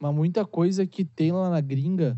Mas 0.00 0.14
muita 0.14 0.46
coisa 0.46 0.86
que 0.86 1.04
tem 1.04 1.30
lá 1.30 1.50
na 1.50 1.60
gringa. 1.60 2.16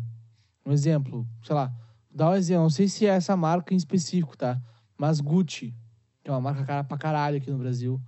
Um 0.65 0.71
exemplo, 0.71 1.27
sei 1.43 1.53
lá, 1.53 1.69
dá 2.09 2.29
um 2.29 2.35
exemplo, 2.35 2.63
não 2.63 2.69
sei 2.69 2.87
se 2.87 3.05
é 3.05 3.09
essa 3.09 3.35
marca 3.35 3.73
em 3.73 3.77
específico, 3.77 4.37
tá? 4.37 4.57
Mas 4.97 5.19
Gucci, 5.19 5.75
que 6.23 6.29
é 6.29 6.33
uma 6.33 6.39
marca 6.39 6.63
cara 6.63 6.83
pra 6.85 6.97
caralho 6.97 7.35
aqui 7.37 7.51
no 7.51 7.57
Brasil. 7.57 7.99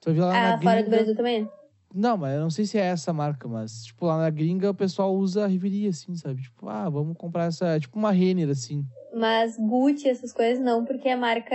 Tu 0.00 0.06
vai 0.06 0.14
ver 0.14 0.20
lá 0.22 0.28
na 0.32 0.48
Ah, 0.48 0.52
gringa. 0.52 0.62
fora 0.70 0.82
do 0.82 0.90
Brasil 0.90 1.14
também? 1.14 1.50
Não, 1.92 2.16
mas 2.16 2.34
eu 2.36 2.40
não 2.40 2.48
sei 2.50 2.64
se 2.64 2.78
é 2.78 2.86
essa 2.86 3.12
marca, 3.12 3.46
mas, 3.46 3.84
tipo, 3.84 4.06
lá 4.06 4.16
na 4.16 4.30
gringa 4.30 4.70
o 4.70 4.74
pessoal 4.74 5.14
usa 5.14 5.44
a 5.44 5.48
Riveria, 5.48 5.90
assim, 5.90 6.14
sabe? 6.16 6.40
Tipo, 6.40 6.68
ah, 6.70 6.88
vamos 6.88 7.14
comprar 7.18 7.44
essa. 7.46 7.66
É 7.66 7.80
tipo 7.80 7.98
uma 7.98 8.12
Renner, 8.12 8.48
assim. 8.48 8.82
Mas 9.12 9.58
Gucci, 9.58 10.08
essas 10.08 10.32
coisas 10.32 10.64
não, 10.64 10.86
porque 10.86 11.08
a 11.10 11.16
marca 11.18 11.54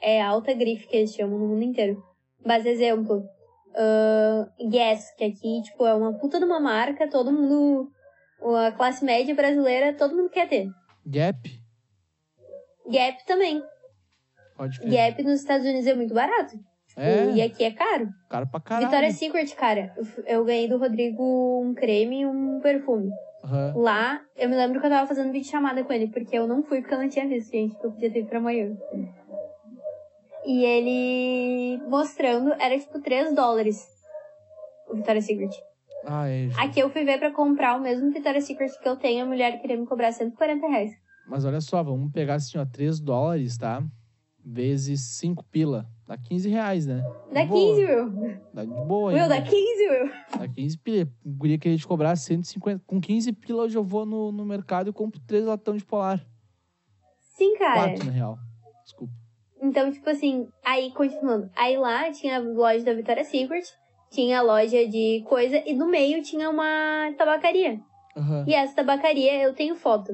é 0.00 0.22
alta 0.22 0.54
grife 0.54 0.86
que 0.86 0.96
eles 0.96 1.12
chamam 1.14 1.38
no 1.38 1.48
mundo 1.48 1.62
inteiro. 1.64 2.02
Mas 2.46 2.64
exemplo, 2.64 3.28
ah, 3.74 4.48
Guess, 4.68 5.14
que 5.16 5.24
aqui, 5.24 5.62
tipo, 5.62 5.86
é 5.86 5.94
uma 5.94 6.12
puta 6.18 6.38
de 6.38 6.44
uma 6.44 6.60
marca, 6.60 7.08
todo 7.08 7.32
mundo, 7.32 7.90
a 8.56 8.72
classe 8.72 9.04
média 9.04 9.34
brasileira, 9.34 9.92
todo 9.94 10.16
mundo 10.16 10.30
quer 10.30 10.48
ter. 10.48 10.68
Gap, 11.06 11.38
Gap 12.90 13.26
também. 13.26 13.62
pode 14.56 14.78
crer. 14.80 14.90
Gap 14.90 15.22
nos 15.22 15.40
Estados 15.40 15.66
Unidos 15.66 15.86
é 15.86 15.94
muito 15.94 16.14
barato. 16.14 16.56
Tipo, 16.88 17.00
É. 17.00 17.30
E 17.32 17.42
aqui 17.42 17.64
é 17.64 17.70
caro. 17.70 18.08
Cara 18.30 18.46
pra 18.46 18.60
caralho. 18.60 18.86
Victoria's 18.86 19.16
Secret, 19.16 19.54
cara, 19.54 19.94
eu 20.26 20.44
ganhei 20.44 20.68
do 20.68 20.78
Rodrigo 20.78 21.62
um 21.62 21.74
creme 21.74 22.22
e 22.22 22.26
um 22.26 22.60
perfume. 22.60 23.10
Aham. 23.44 23.74
Lá, 23.76 24.20
eu 24.36 24.48
me 24.48 24.56
lembro 24.56 24.80
que 24.80 24.86
eu 24.86 24.90
tava 24.90 25.06
fazendo 25.06 25.30
vídeo 25.32 25.48
chamada 25.48 25.84
com 25.84 25.92
ele, 25.92 26.08
porque 26.08 26.36
eu 26.36 26.46
não 26.46 26.62
fui 26.62 26.80
porque 26.80 26.94
eu 26.94 26.98
não 26.98 27.08
tinha 27.08 27.28
visto, 27.28 27.52
gente, 27.52 27.78
que 27.78 27.86
eu 27.86 27.92
podia 27.92 28.10
ter 28.10 28.20
ido 28.20 28.28
pra 28.28 28.40
Miami. 28.40 28.76
E 30.48 30.64
ele 30.64 31.82
mostrando, 31.88 32.54
era 32.54 32.78
tipo 32.78 32.98
3 33.02 33.34
dólares 33.34 33.86
o 34.88 34.94
Victoria's 34.94 35.26
Secret. 35.26 35.50
Ah, 36.06 36.26
é. 36.26 36.48
Aqui 36.56 36.80
eu 36.80 36.88
fui 36.88 37.04
ver 37.04 37.18
pra 37.18 37.30
comprar 37.30 37.76
o 37.76 37.80
mesmo 37.82 38.10
Victoria's 38.10 38.44
Secret 38.44 38.72
que 38.82 38.88
eu 38.88 38.96
tenho, 38.96 39.24
a 39.24 39.26
mulher 39.28 39.60
queria 39.60 39.76
me 39.76 39.86
cobrar 39.86 40.10
140 40.10 40.66
reais. 40.66 40.92
Mas 41.28 41.44
olha 41.44 41.60
só, 41.60 41.82
vamos 41.82 42.10
pegar 42.12 42.36
assim, 42.36 42.56
ó, 42.56 42.64
3 42.64 42.98
dólares, 42.98 43.58
tá? 43.58 43.84
Vezes 44.42 45.18
5 45.18 45.44
pila. 45.50 45.86
Dá 46.06 46.16
15 46.16 46.48
reais, 46.48 46.86
né? 46.86 47.02
Dá 47.30 47.42
De 47.42 47.48
boa. 47.48 47.76
15, 47.76 47.84
Will. 47.84 48.40
Dá 48.54 48.64
de 48.64 48.70
boa 48.86 49.12
Will, 49.12 49.22
ainda. 49.24 49.28
dá 49.28 49.42
15, 49.42 49.88
Will. 49.90 50.10
Dá 50.38 50.48
15 50.48 50.78
pila. 50.78 51.12
Guria 51.26 51.58
queria 51.58 51.76
te 51.76 51.86
cobrar 51.86 52.16
150. 52.16 52.82
Com 52.86 52.98
15 52.98 53.30
pila 53.34 53.64
hoje 53.64 53.76
eu 53.76 53.84
vou 53.84 54.06
no, 54.06 54.32
no 54.32 54.46
mercado 54.46 54.88
e 54.88 54.92
compro 54.94 55.20
3 55.26 55.44
latão 55.44 55.76
de 55.76 55.84
polar. 55.84 56.26
Sim, 57.36 57.54
cara. 57.58 57.90
4, 57.90 58.06
na 58.06 58.12
real. 58.12 58.38
Desculpa. 58.82 59.12
Então, 59.60 59.90
tipo 59.90 60.08
assim, 60.08 60.48
aí 60.64 60.90
continuando. 60.92 61.50
Aí 61.56 61.76
lá 61.76 62.10
tinha 62.12 62.36
a 62.36 62.40
loja 62.40 62.84
da 62.84 62.94
Victoria's 62.94 63.28
Secret, 63.28 63.64
tinha 64.10 64.38
a 64.38 64.42
loja 64.42 64.86
de 64.86 65.22
coisa, 65.28 65.62
e 65.66 65.74
no 65.74 65.88
meio 65.88 66.22
tinha 66.22 66.48
uma 66.48 67.12
tabacaria. 67.16 67.80
Aham. 68.16 68.44
E 68.46 68.54
essa 68.54 68.76
tabacaria 68.76 69.42
eu 69.42 69.54
tenho 69.54 69.76
foto. 69.76 70.12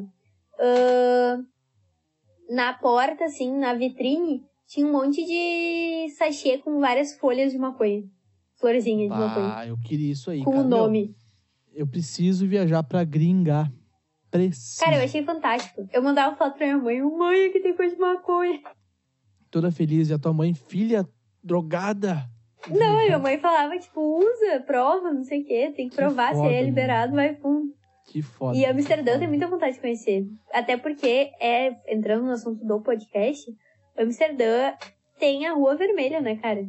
Ahn, 0.58 1.44
na 2.50 2.72
porta, 2.74 3.24
assim, 3.24 3.56
na 3.56 3.74
vitrine, 3.74 4.42
tinha 4.66 4.86
um 4.86 4.92
monte 4.92 5.24
de 5.24 6.08
sachê 6.16 6.58
com 6.58 6.80
várias 6.80 7.16
folhas 7.16 7.52
de 7.52 7.58
maconha. 7.58 8.02
Florzinha 8.56 9.08
de 9.08 9.14
maconha. 9.14 9.54
Ah, 9.56 9.66
eu 9.66 9.76
queria 9.78 10.12
isso 10.12 10.30
aí. 10.30 10.42
Com 10.42 10.50
o 10.50 10.54
Meu, 10.54 10.64
nome. 10.64 11.14
eu 11.72 11.86
preciso 11.86 12.46
viajar 12.46 12.82
pra 12.82 13.04
gringa. 13.04 13.70
Preciso. 14.30 14.80
Cara, 14.80 14.96
eu 14.96 15.04
achei 15.04 15.22
fantástico. 15.22 15.86
Eu 15.92 16.02
mandava 16.02 16.34
foto 16.36 16.56
pra 16.56 16.66
minha 16.66 16.78
mãe. 16.78 17.00
Mãe, 17.02 17.46
aqui 17.46 17.60
tem 17.60 17.76
coisa 17.76 17.94
de 17.94 18.00
maconha. 18.00 18.60
Toda 19.54 19.70
feliz. 19.70 20.10
E 20.10 20.12
a 20.12 20.18
tua 20.18 20.32
mãe, 20.32 20.52
filha 20.52 21.08
drogada. 21.40 22.28
Não, 22.68 23.00
e 23.00 23.04
minha 23.04 23.20
mãe 23.20 23.38
falava, 23.38 23.78
tipo, 23.78 24.00
usa, 24.00 24.60
prova, 24.66 25.12
não 25.12 25.22
sei 25.22 25.42
o 25.42 25.44
quê. 25.44 25.72
Tem 25.76 25.88
que 25.88 25.94
Que 25.94 26.02
provar 26.02 26.34
se 26.34 26.40
foda, 26.40 26.52
é 26.52 26.60
liberado, 26.60 27.14
vai 27.14 27.36
fundo. 27.36 27.72
Que 28.08 28.20
foda. 28.20 28.58
E 28.58 28.66
Amsterdã 28.66 29.12
foda. 29.12 29.28
muita 29.28 29.46
vontade 29.46 29.76
de 29.76 29.80
conhecer. 29.80 30.26
Até 30.52 30.76
porque, 30.76 31.30
é, 31.40 31.76
entrando 31.86 32.24
no 32.24 32.32
assunto 32.32 32.64
do 32.64 32.80
podcast, 32.80 33.48
Amsterdã 33.96 34.72
tem 35.20 35.46
a 35.46 35.54
Rua 35.54 35.76
Vermelha, 35.76 36.20
né, 36.20 36.34
cara? 36.34 36.66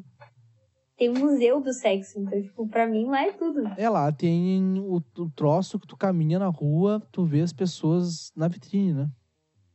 tem 0.95 1.10
um 1.10 1.19
museu 1.19 1.60
do 1.60 1.74
sexo. 1.74 2.19
Então, 2.19 2.39
tipo, 2.39 2.67
pra 2.67 2.86
mim 2.86 3.08
lá 3.08 3.24
é 3.26 3.32
tudo. 3.32 3.63
É 3.78 3.89
lá, 3.89 4.12
tem 4.12 4.80
o, 4.80 4.98
o 4.98 5.30
troço 5.32 5.80
que 5.80 5.88
tu 5.88 5.98
caminha 5.98 6.38
na 6.38 6.50
rua, 6.50 7.02
tu 7.12 7.26
vê 7.26 7.41
as 7.41 7.52
pessoas 7.52 8.32
na 8.36 8.48
vitrine, 8.48 8.93
né? 8.93 9.10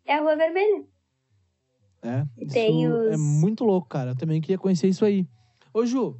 É 0.06 0.14
a 0.14 0.20
Rua 0.20 0.36
Vermelha. 0.36 0.84
É. 2.02 2.26
E 2.38 2.44
Isso 2.44 2.54
tem 2.54 2.84
é 2.84 2.88
os- 2.88 3.20
muito 3.20 3.64
louco, 3.64 3.88
cara. 3.88 4.12
Eu 4.12 4.16
também 4.16 4.40
queria 4.40 4.58
conhecer 4.58 4.88
isso 4.88 5.04
aí. 5.04 5.26
Ô, 5.72 5.84
Ju, 5.84 6.18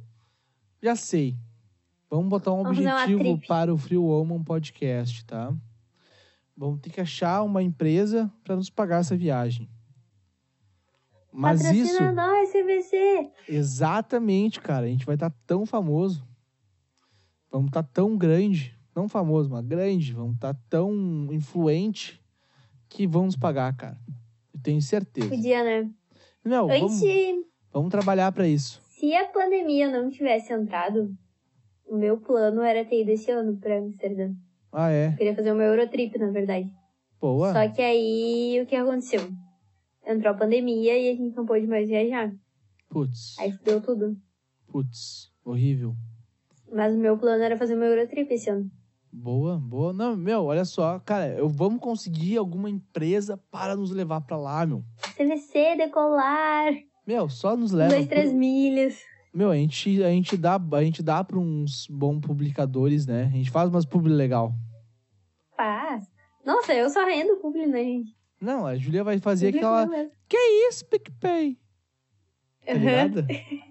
já 0.81 0.95
sei. 0.95 1.37
Vamos 2.09 2.29
botar 2.29 2.51
um 2.53 2.63
Vamos 2.63 2.77
objetivo 2.77 3.39
para 3.47 3.73
o 3.73 3.77
Free 3.77 3.97
Woman 3.97 4.43
Podcast, 4.43 5.25
tá? 5.25 5.53
Vamos 6.55 6.79
ter 6.81 6.89
que 6.89 7.01
achar 7.01 7.41
uma 7.41 7.63
empresa 7.63 8.31
para 8.43 8.55
nos 8.55 8.69
pagar 8.69 8.99
essa 8.99 9.15
viagem. 9.15 9.69
Mas 11.33 11.61
Patrocina 11.61 11.85
isso, 11.89 12.11
nós, 12.11 12.51
CVC. 12.51 13.31
exatamente, 13.47 14.59
cara. 14.59 14.85
A 14.85 14.89
gente 14.89 15.05
vai 15.05 15.15
estar 15.15 15.29
tão 15.47 15.65
famoso. 15.65 16.27
Vamos 17.49 17.67
estar 17.67 17.83
tão 17.83 18.17
grande. 18.17 18.77
Não 18.93 19.07
famoso, 19.07 19.49
mas 19.49 19.65
grande. 19.65 20.11
Vamos 20.13 20.35
estar 20.35 20.53
tão 20.69 20.93
influente 21.31 22.21
que 22.89 23.07
vão 23.07 23.25
nos 23.25 23.37
pagar, 23.37 23.73
cara. 23.77 23.97
Eu 24.61 24.63
tenho 24.63 24.81
certeza. 24.81 25.27
Podia, 25.27 25.63
né? 25.63 25.89
Não, 26.45 26.67
vamos, 26.67 27.01
Antes, 27.01 27.45
vamos 27.73 27.89
trabalhar 27.89 28.31
para 28.31 28.47
isso. 28.47 28.79
se 28.89 29.13
a 29.15 29.27
pandemia 29.27 29.89
não 29.89 30.09
tivesse 30.09 30.53
entrado, 30.53 31.11
o 31.85 31.97
meu 31.97 32.17
plano 32.17 32.61
era 32.61 32.85
ter 32.85 33.01
ido 33.01 33.09
esse 33.09 33.31
ano 33.31 33.57
pra 33.57 33.79
Amsterdã. 33.79 34.31
Ah, 34.71 34.91
é? 34.91 35.09
Eu 35.09 35.17
queria 35.17 35.35
fazer 35.35 35.51
uma 35.51 35.63
Eurotrip, 35.63 36.17
na 36.19 36.29
verdade. 36.29 36.71
Boa. 37.19 37.51
Só 37.53 37.67
que 37.73 37.81
aí, 37.81 38.59
o 38.61 38.65
que 38.67 38.75
aconteceu? 38.75 39.21
Entrou 40.05 40.31
a 40.33 40.37
pandemia 40.37 40.97
e 40.97 41.09
a 41.09 41.15
gente 41.15 41.35
não 41.35 41.45
pôde 41.45 41.65
mais 41.67 41.87
viajar. 41.87 42.31
Putz. 42.89 43.37
Aí 43.39 43.51
deu 43.63 43.81
tudo. 43.81 44.15
Putz. 44.67 45.31
Horrível. 45.43 45.95
Mas 46.71 46.93
o 46.93 46.97
meu 46.97 47.17
plano 47.17 47.43
era 47.43 47.57
fazer 47.57 47.75
uma 47.75 47.85
Eurotrip 47.85 48.31
esse 48.31 48.49
ano. 48.49 48.69
Boa, 49.13 49.57
boa. 49.57 49.91
Não, 49.91 50.15
meu, 50.15 50.45
olha 50.45 50.63
só, 50.63 50.97
cara, 50.99 51.27
eu 51.27 51.49
vamos 51.49 51.81
conseguir 51.81 52.37
alguma 52.37 52.69
empresa 52.69 53.37
para 53.51 53.75
nos 53.75 53.91
levar 53.91 54.21
pra 54.21 54.37
lá, 54.37 54.65
meu. 54.65 54.83
CVC, 55.15 55.75
decolar, 55.75 56.73
Meu, 57.05 57.27
só 57.29 57.57
nos 57.57 57.71
leva. 57.71 57.93
dois, 57.93 58.07
três 58.07 58.31
milhas. 58.31 58.99
Meu, 59.33 59.49
a 59.49 59.55
gente, 59.55 60.03
a 60.03 60.09
gente 60.09 60.37
dá, 60.37 60.59
a 60.73 60.83
gente 60.83 61.03
dá 61.03 61.23
para 61.23 61.37
uns 61.37 61.87
bons 61.89 62.21
publicadores, 62.21 63.05
né? 63.05 63.23
A 63.25 63.35
gente 63.37 63.51
faz 63.51 63.69
umas 63.69 63.85
publi 63.85 64.13
legal. 64.13 64.53
Faz. 65.55 66.05
Nossa, 66.45 66.73
eu 66.73 66.89
só 66.89 67.05
rendo 67.05 67.37
publi, 67.37 67.65
né, 67.67 67.83
gente? 67.83 68.15
Não, 68.41 68.65
a 68.65 68.75
Julia 68.75 69.03
vai 69.03 69.19
fazer 69.19 69.51
Publi 69.51 69.59
aquela, 69.59 70.09
que 70.27 70.37
isso, 70.67 70.85
PicPay? 70.85 71.57
Tá 72.65 72.73
ligado? 72.73 73.25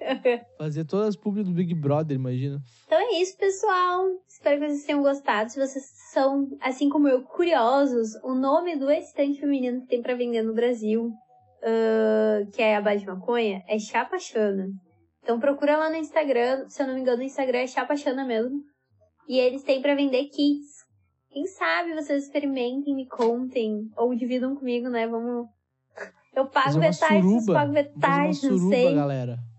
fazer 0.58 0.84
todas 0.84 1.08
as 1.08 1.16
publi 1.16 1.44
do 1.44 1.52
Big 1.52 1.74
Brother, 1.74 2.16
imagina. 2.16 2.60
Então 2.86 2.98
é 2.98 3.20
isso, 3.20 3.36
pessoal. 3.36 4.06
Espero 4.28 4.60
que 4.60 4.68
vocês 4.68 4.84
tenham 4.84 5.02
gostado. 5.02 5.50
Se 5.50 5.58
vocês 5.58 5.84
são, 6.12 6.48
assim 6.60 6.88
como 6.88 7.08
eu, 7.08 7.22
curiosos, 7.22 8.14
o 8.24 8.34
nome 8.34 8.76
do 8.76 8.90
estante 8.90 9.40
feminino 9.40 9.82
que 9.82 9.88
tem 9.88 10.02
pra 10.02 10.14
vender 10.14 10.42
no 10.42 10.54
Brasil, 10.54 11.12
ah, 11.62 12.46
que 12.52 12.62
é 12.62 12.76
a 12.76 12.80
Base 12.80 13.00
de 13.00 13.06
Maconha, 13.06 13.62
é 13.68 13.78
Chapachana. 13.78 14.68
Então 15.22 15.38
procura 15.38 15.76
lá 15.76 15.90
no 15.90 15.96
Instagram. 15.96 16.68
Se 16.68 16.82
eu 16.82 16.86
não 16.86 16.94
me 16.94 17.00
engano, 17.00 17.18
no 17.18 17.24
Instagram 17.24 17.58
é 17.58 17.66
Chapachana 17.66 18.24
mesmo. 18.24 18.62
E 19.28 19.38
eles 19.38 19.62
têm 19.62 19.82
pra 19.82 19.94
vender 19.94 20.24
kits. 20.24 20.80
Quem 21.30 21.46
sabe 21.46 21.94
vocês 21.94 22.24
experimentem, 22.24 22.94
me 22.94 23.06
contem, 23.06 23.88
ou 23.96 24.12
dividam 24.14 24.56
comigo, 24.56 24.88
né? 24.88 25.06
Vamos. 25.06 25.46
Eu 26.34 26.46
pago 26.46 26.78
metade, 26.78 27.22
vocês 27.22 27.46
pagam 27.46 27.72
metade, 27.72 28.26
não 28.26 28.58
suruba, 28.58 28.74
sei. 28.74 28.94
galera. 28.94 29.49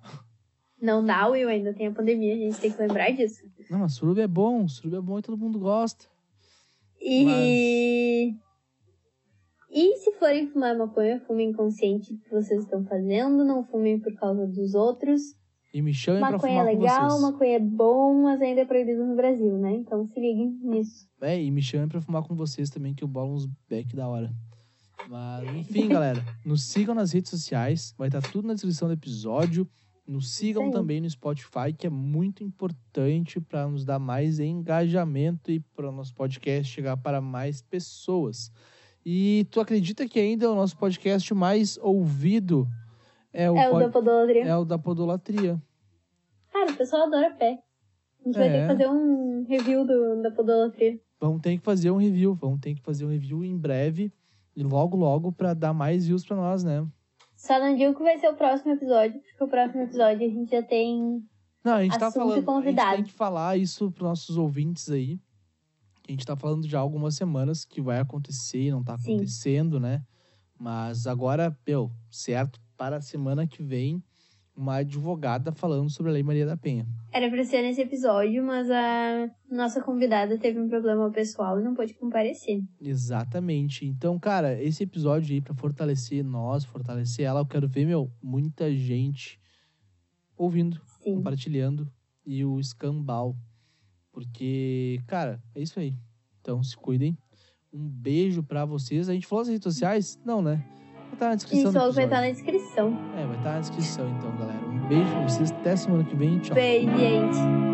Não 0.81 1.05
dá, 1.05 1.27
Will, 1.27 1.47
ainda 1.47 1.73
tem 1.73 1.87
a 1.87 1.91
pandemia, 1.91 2.33
a 2.33 2.37
gente 2.37 2.59
tem 2.59 2.71
que 2.71 2.81
lembrar 2.81 3.11
disso. 3.11 3.43
Não, 3.69 3.79
mas 3.79 3.93
suruba 3.93 4.21
é 4.21 4.27
bom, 4.27 4.67
suruba 4.67 4.97
é 4.97 5.01
bom 5.01 5.19
e 5.19 5.21
todo 5.21 5.37
mundo 5.37 5.59
gosta. 5.59 6.05
E. 6.99 8.35
E 9.69 9.97
se 9.97 10.11
forem 10.13 10.47
fumar 10.47 10.75
maconha, 10.75 11.21
fumem 11.21 11.53
consciente 11.53 12.13
do 12.13 12.19
que 12.19 12.29
vocês 12.29 12.63
estão 12.63 12.83
fazendo, 12.85 13.45
não 13.45 13.63
fumem 13.63 13.99
por 13.99 14.13
causa 14.15 14.45
dos 14.45 14.73
outros. 14.73 15.21
E 15.73 15.81
me 15.81 15.93
chamem 15.93 16.19
pra 16.19 16.31
maconha 16.31 16.53
é 16.53 16.57
fumar 16.57 16.73
com 16.73 16.81
legal, 16.81 17.09
vocês. 17.09 17.21
maconha 17.21 17.55
é 17.55 17.59
bom, 17.59 18.23
mas 18.23 18.41
ainda 18.41 18.61
é 18.61 18.65
proibido 18.65 19.05
no 19.05 19.15
Brasil, 19.15 19.57
né? 19.57 19.71
Então 19.73 20.05
se 20.07 20.19
liguem 20.19 20.59
nisso. 20.61 21.07
É, 21.21 21.41
e 21.41 21.49
me 21.49 21.61
chamem 21.61 21.87
pra 21.87 22.01
fumar 22.01 22.23
com 22.23 22.35
vocês 22.35 22.69
também, 22.69 22.93
que 22.93 23.03
eu 23.03 23.07
bolo 23.07 23.33
uns 23.33 23.45
back 23.69 23.95
da 23.95 24.09
hora. 24.09 24.33
Mas, 25.07 25.55
enfim, 25.55 25.87
galera, 25.87 26.23
nos 26.45 26.63
sigam 26.65 26.93
nas 26.93 27.13
redes 27.13 27.29
sociais, 27.29 27.93
vai 27.97 28.09
estar 28.09 28.21
tudo 28.21 28.47
na 28.47 28.53
descrição 28.53 28.87
do 28.87 28.93
episódio. 28.93 29.67
Nos 30.07 30.31
sigam 30.35 30.65
aí. 30.65 30.71
também 30.71 30.99
no 30.99 31.09
Spotify, 31.09 31.71
que 31.77 31.87
é 31.87 31.89
muito 31.89 32.43
importante 32.43 33.39
para 33.39 33.67
nos 33.67 33.85
dar 33.85 33.99
mais 33.99 34.39
engajamento 34.39 35.51
e 35.51 35.59
para 35.59 35.89
o 35.89 35.91
nosso 35.91 36.13
podcast 36.13 36.71
chegar 36.73 36.97
para 36.97 37.21
mais 37.21 37.61
pessoas. 37.61 38.51
E 39.05 39.47
tu 39.51 39.59
acredita 39.59 40.07
que 40.07 40.19
ainda 40.19 40.45
é 40.45 40.49
o 40.49 40.55
nosso 40.55 40.75
podcast 40.77 41.33
mais 41.33 41.77
ouvido 41.81 42.67
é 43.33 43.49
o, 43.49 43.55
é 43.57 43.67
o 43.67 43.71
pod- 43.71 43.83
da 43.85 43.89
podolatria. 43.91 44.43
é 44.43 44.55
o 44.57 44.65
da 44.65 44.77
Podolatria? 44.77 45.61
Cara, 46.51 46.71
o 46.71 46.75
pessoal 46.75 47.03
adora 47.07 47.31
pé. 47.35 47.59
A 48.19 48.27
gente 48.27 48.37
vai 48.37 48.49
ter 48.49 48.57
É. 48.57 48.61
que 48.61 48.67
fazer 48.67 48.87
um 48.89 49.45
review 49.47 49.85
do, 49.85 50.21
da 50.21 50.29
podolatria. 50.31 50.99
Vamos 51.19 51.41
ter 51.41 51.57
que 51.57 51.63
fazer 51.63 51.89
um 51.91 51.97
review, 51.97 52.33
vamos 52.35 52.59
ter 52.59 52.73
que 52.75 52.81
fazer 52.81 53.05
um 53.05 53.09
review 53.09 53.43
em 53.43 53.57
breve 53.57 54.11
e 54.55 54.63
logo, 54.63 54.97
logo, 54.97 55.31
para 55.31 55.53
dar 55.53 55.73
mais 55.73 56.05
views 56.05 56.25
para 56.25 56.35
nós, 56.35 56.63
né? 56.63 56.85
Só 57.41 57.59
não 57.59 57.75
digo 57.75 57.95
que 57.95 58.03
vai 58.03 58.19
ser 58.19 58.29
o 58.29 58.35
próximo 58.35 58.73
episódio, 58.73 59.19
porque 59.19 59.43
o 59.43 59.47
próximo 59.47 59.81
episódio 59.81 60.27
a 60.27 60.29
gente 60.29 60.51
já 60.51 60.61
tem. 60.61 61.27
Não, 61.63 61.73
a 61.73 61.83
gente 61.83 61.97
tá 61.97 62.11
falando. 62.11 62.33
A 62.33 62.35
gente 62.35 62.45
convidado. 62.45 62.95
tem 62.97 63.03
que 63.03 63.11
falar 63.11 63.57
isso 63.57 63.91
pros 63.91 64.07
nossos 64.07 64.37
ouvintes 64.37 64.91
aí. 64.91 65.19
A 66.07 66.11
gente 66.11 66.23
tá 66.23 66.35
falando 66.35 66.67
já 66.67 66.77
há 66.77 66.81
algumas 66.81 67.15
semanas 67.15 67.65
que 67.65 67.81
vai 67.81 67.99
acontecer 67.99 68.67
e 68.67 68.71
não 68.71 68.83
tá 68.83 68.95
Sim. 68.95 69.15
acontecendo, 69.15 69.79
né? 69.79 70.03
Mas 70.59 71.07
agora, 71.07 71.57
meu, 71.65 71.91
certo, 72.11 72.61
para 72.77 72.97
a 72.97 73.01
semana 73.01 73.47
que 73.47 73.63
vem, 73.63 74.03
uma 74.61 74.77
advogada 74.77 75.51
falando 75.51 75.89
sobre 75.89 76.11
a 76.11 76.13
Lei 76.13 76.23
Maria 76.23 76.45
da 76.45 76.55
Penha. 76.55 76.85
Era 77.11 77.29
pra 77.29 77.43
ser 77.43 77.61
nesse 77.61 77.81
episódio, 77.81 78.43
mas 78.43 78.69
a 78.69 79.29
nossa 79.49 79.81
convidada 79.81 80.37
teve 80.37 80.59
um 80.59 80.69
problema 80.69 81.09
pessoal 81.11 81.59
e 81.59 81.63
não 81.63 81.73
pôde 81.73 81.93
comparecer. 81.93 82.61
Exatamente. 82.79 83.85
Então, 83.85 84.17
cara, 84.19 84.61
esse 84.61 84.83
episódio 84.83 85.33
aí, 85.33 85.41
pra 85.41 85.53
fortalecer 85.53 86.23
nós, 86.23 86.63
fortalecer 86.63 87.25
ela, 87.25 87.41
eu 87.41 87.45
quero 87.45 87.67
ver, 87.67 87.85
meu, 87.85 88.11
muita 88.21 88.73
gente 88.73 89.39
ouvindo. 90.37 90.79
Sim. 91.01 91.15
compartilhando 91.15 91.91
e 92.25 92.45
o 92.45 92.59
escambau. 92.59 93.35
Porque, 94.11 94.99
cara, 95.07 95.41
é 95.55 95.61
isso 95.61 95.79
aí. 95.79 95.95
Então 96.39 96.63
se 96.63 96.77
cuidem. 96.77 97.17
Um 97.73 97.87
beijo 97.87 98.43
pra 98.43 98.65
vocês. 98.65 99.09
A 99.09 99.13
gente 99.13 99.25
falou 99.25 99.43
nas 99.43 99.49
redes 99.49 99.63
sociais? 99.63 100.19
Não, 100.25 100.41
né? 100.41 100.63
Vai 101.11 101.15
estar 101.15 101.29
na 101.29 101.35
descrição 101.35 101.69
Isso 101.69 101.93
vai 101.93 102.05
estar 102.05 102.21
na 102.21 102.29
descrição. 102.31 102.97
É, 103.17 103.25
vai 103.25 103.37
estar 103.37 103.51
na 103.53 103.59
descrição 103.59 104.09
então, 104.09 104.31
galera. 104.37 104.59
Um 104.65 104.87
beijo 104.87 105.11
pra 105.11 105.21
vocês. 105.23 105.51
Até 105.51 105.75
semana 105.75 106.03
que 106.03 106.15
vem. 106.15 106.39
Tchau. 106.39 106.55
Beijo, 106.55 106.97
gente. 106.97 107.70